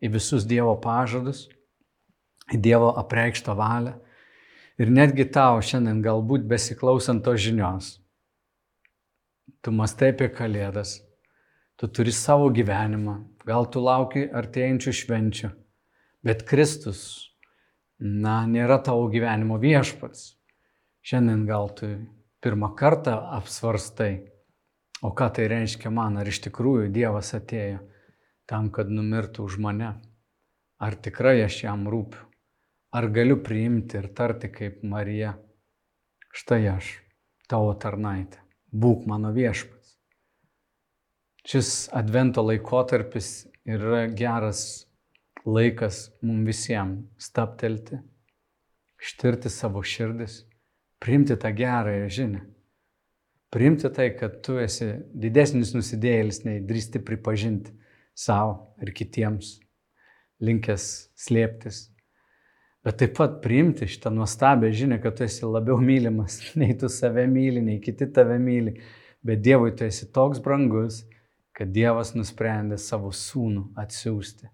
į 0.03 0.13
visus 0.15 0.45
Dievo 0.47 0.75
pažadus, 0.79 1.47
į 2.53 2.59
Dievo 2.63 2.91
apreikštą 2.99 3.55
valią. 3.57 3.95
Ir 4.79 4.91
netgi 4.95 5.25
tau 5.27 5.59
šiandien 5.59 5.99
galbūt 6.03 6.45
besiklausant 6.47 7.25
to 7.25 7.33
žinios, 7.35 7.97
tu 9.59 9.73
mastai 9.75 10.13
apie 10.13 10.29
kalėdas, 10.31 11.01
tu 11.75 11.89
turi 11.91 12.13
savo 12.15 12.47
gyvenimą, 12.55 13.17
gal 13.47 13.67
tu 13.67 13.83
lauki 13.83 14.23
artėjančių 14.31 14.93
švenčių, 15.01 15.49
bet 16.23 16.45
Kristus, 16.47 17.01
na, 17.99 18.45
nėra 18.47 18.79
tavo 18.83 19.09
gyvenimo 19.11 19.59
viešpats. 19.59 20.37
Šiandien 21.03 21.43
gal 21.47 21.67
tu 21.75 21.89
pirmą 22.43 22.71
kartą 22.79 23.17
apsvarstai, 23.35 24.29
o 25.01 25.11
ką 25.15 25.29
tai 25.35 25.47
reiškia 25.51 25.91
man, 25.93 26.17
ar 26.19 26.27
iš 26.27 26.41
tikrųjų 26.47 26.89
Dievas 26.93 27.33
atėjo 27.37 27.79
tam, 28.49 28.71
kad 28.73 28.89
numirtų 28.89 29.45
už 29.45 29.59
mane, 29.61 29.93
ar 30.81 30.95
tikrai 30.95 31.37
aš 31.45 31.63
jam 31.63 31.85
rūpiu, 31.91 32.25
ar 32.95 33.09
galiu 33.13 33.37
priimti 33.45 33.99
ir 33.99 34.09
tarti 34.17 34.49
kaip 34.51 34.83
Marija, 34.83 35.35
štai 36.33 36.61
aš, 36.73 36.91
tavo 37.49 37.73
tarnaitė, 37.77 38.41
būk 38.71 39.05
mano 39.09 39.31
viešpats. 39.35 39.95
Šis 41.49 41.89
advento 41.95 42.43
laikotarpis 42.45 43.47
yra 43.65 44.05
geras 44.11 44.85
laikas 45.45 46.09
mums 46.21 46.45
visiems 46.49 47.25
staptelti, 47.29 48.01
ištirti 48.99 49.49
savo 49.49 49.81
širdis 49.81 50.43
priimti 50.99 51.37
tą 51.39 51.51
gerąją 51.55 52.09
žinią. 52.09 52.41
Priimti 53.49 53.89
tai, 53.89 54.11
kad 54.13 54.41
tu 54.45 54.59
esi 54.61 54.91
didesnis 55.17 55.73
nusidėjėlis, 55.73 56.43
nei 56.45 56.59
drįsti 56.61 57.01
pripažinti 57.01 57.73
savo 58.13 58.75
ir 58.83 58.91
kitiems, 58.93 59.55
linkęs 60.45 60.85
slėptis. 61.17 61.87
Bet 62.85 62.99
taip 63.01 63.15
pat 63.17 63.39
priimti 63.43 63.89
šitą 63.89 64.11
nuostabią 64.13 64.69
žinią, 64.71 64.99
kad 65.03 65.17
tu 65.17 65.25
esi 65.25 65.49
labiau 65.49 65.81
mylimas, 65.81 66.37
nei 66.61 66.77
tu 66.77 66.91
save 66.93 67.25
myli, 67.27 67.63
nei 67.65 67.81
kiti 67.83 68.07
tave 68.13 68.37
myli. 68.39 68.77
Bet 69.25 69.41
Dievui 69.43 69.73
tu 69.75 69.83
esi 69.83 70.07
toks 70.15 70.39
brangus, 70.39 71.01
kad 71.51 71.73
Dievas 71.75 72.13
nusprendė 72.15 72.77
savo 72.79 73.09
sūnų 73.11 73.65
atsiųsti. 73.81 74.47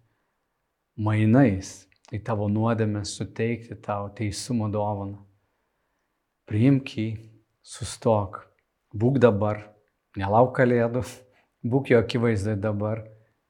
Mainais 1.05 1.83
į 2.15 2.23
tavo 2.25 2.47
nuodėmę 2.49 3.03
suteikti 3.05 3.75
tau 3.83 4.07
teisumo 4.15 4.71
dovaną. 4.73 5.19
Priimk 6.49 6.95
jį, 6.97 7.07
sustok, 7.65 8.45
būk 8.95 9.19
dabar, 9.23 9.61
nelauk 10.17 10.55
kalėdų, 10.57 11.03
būk 11.71 11.91
jo 11.93 12.01
akivaizdai 12.03 12.55
dabar 12.59 13.03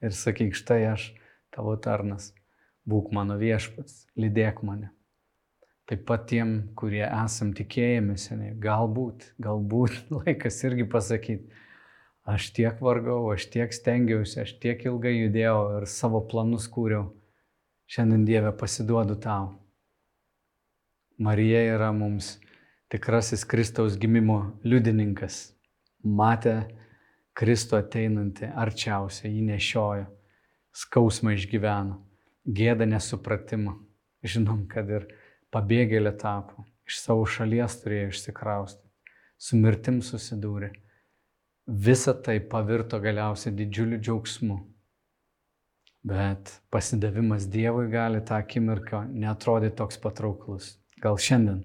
ir 0.04 0.16
sakyk, 0.16 0.58
štai 0.58 0.82
aš, 0.94 1.10
tavo 1.56 1.76
tarnas, 1.82 2.32
būk 2.90 3.14
mano 3.16 3.40
viešpats, 3.42 4.06
lydėk 4.20 4.64
mane. 4.66 4.92
Taip 5.86 6.02
pat 6.10 6.26
tiem, 6.32 6.56
kurie 6.74 7.04
esam 7.06 7.52
tikėjami 7.54 8.18
seniai, 8.18 8.56
galbūt, 8.58 9.30
galbūt 9.42 10.10
laikas 10.18 10.64
irgi 10.66 10.88
pasakyti, 10.90 11.62
aš 12.26 12.50
tiek 12.58 12.82
vargau, 12.82 13.22
aš 13.36 13.46
tiek 13.54 13.74
stengiausi, 13.74 14.42
aš 14.42 14.58
tiek 14.64 14.82
ilgai 14.90 15.14
judėjau 15.14 15.60
ir 15.78 15.86
savo 15.90 16.26
planus 16.26 16.66
kūriau 16.74 17.12
Šiandien 17.86 18.24
Dieve 18.26 18.50
pasiduodu 18.58 19.14
tau. 19.22 19.52
Marija 21.22 21.60
yra 21.76 21.92
mums 21.94 22.40
tikrasis 22.92 23.46
Kristaus 23.48 23.98
gimimo 24.00 24.60
liudininkas. 24.64 25.54
Matė 26.06 26.56
Kristų 27.36 27.80
ateinantį 27.82 28.52
arčiausiai, 28.56 29.34
jį 29.34 29.42
nešiojo, 29.50 30.06
skausmą 30.76 31.34
išgyveno, 31.36 31.98
gėdą 32.46 32.88
nesupratimą. 32.94 33.76
Žinom, 34.26 34.64
kad 34.72 34.90
ir 34.90 35.10
pabėgėlė 35.54 36.14
tapo, 36.22 36.64
iš 36.88 37.02
savo 37.04 37.26
šalies 37.30 37.76
turėjo 37.82 38.14
išsikrausti, 38.14 38.86
su 39.38 39.60
mirtim 39.60 40.00
susidūrė. 40.06 40.72
Visa 41.66 42.14
tai 42.14 42.40
pavirto 42.40 43.02
galiausiai 43.02 43.54
didžiuliu 43.58 44.00
džiaugsmu 44.00 44.62
Bet 46.06 46.52
pasidavimas 46.70 47.48
Dievui 47.50 47.88
gali 47.90 48.20
tą 48.22 48.36
akimirką 48.38 49.00
netrodyti 49.10 49.74
toks 49.80 49.98
patrauklus. 49.98 50.76
Gal 51.02 51.18
šiandien 51.18 51.64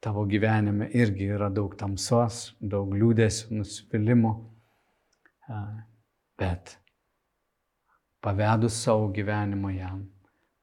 tavo 0.00 0.24
gyvenime 0.28 0.90
irgi 0.94 1.30
yra 1.36 1.48
daug 1.52 1.76
tamsos, 1.78 2.56
daug 2.60 2.92
liūdėsių, 2.94 3.56
nusivylimų, 3.60 4.32
bet 6.40 6.76
pavedus 8.24 8.78
savo 8.82 9.08
gyvenimą 9.14 9.72
jam, 9.76 10.04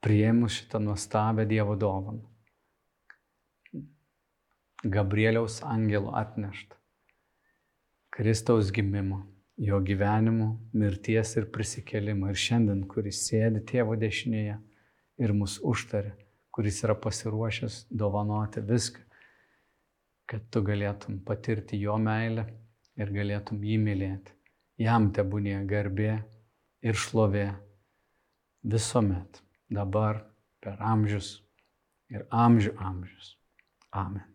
prieimus 0.03 0.59
šitą 0.59 0.81
nuostabę 0.83 1.47
Dievo 1.49 1.75
dovaną, 1.79 2.23
Gabrieliaus 4.83 5.61
angelo 5.63 6.11
atneštą, 6.19 6.75
Kristaus 8.13 8.71
gimimo 8.71 9.23
jo 9.57 9.79
gyvenimo, 9.81 10.57
mirties 10.73 11.35
ir 11.37 11.47
prisikelimo. 11.51 12.29
Ir 12.29 12.39
šiandien, 12.39 12.83
kuris 12.89 13.23
sėdi 13.27 13.63
tėvo 13.69 13.95
dešinėje 13.99 14.57
ir 15.23 15.33
mus 15.37 15.59
užtarė, 15.61 16.13
kuris 16.53 16.81
yra 16.85 16.95
pasiruošęs 16.99 17.85
dovanoti 17.89 18.63
viską, 18.65 19.01
kad 20.33 20.45
tu 20.49 20.63
galėtum 20.65 21.19
patirti 21.27 21.77
jo 21.77 21.93
meilę 22.01 22.47
ir 22.97 23.11
galėtum 23.13 23.61
jį 23.61 23.75
mylėti. 23.83 24.33
Jam 24.81 25.11
tebūnė 25.13 25.59
garbė 25.69 26.15
ir 26.81 26.97
šlovė 26.97 27.45
visuomet, 28.65 29.43
dabar, 29.69 30.23
per 30.57 30.81
amžius 30.81 31.35
ir 32.09 32.25
amžių 32.33 32.73
amžius. 32.81 33.35
Amen. 33.93 34.32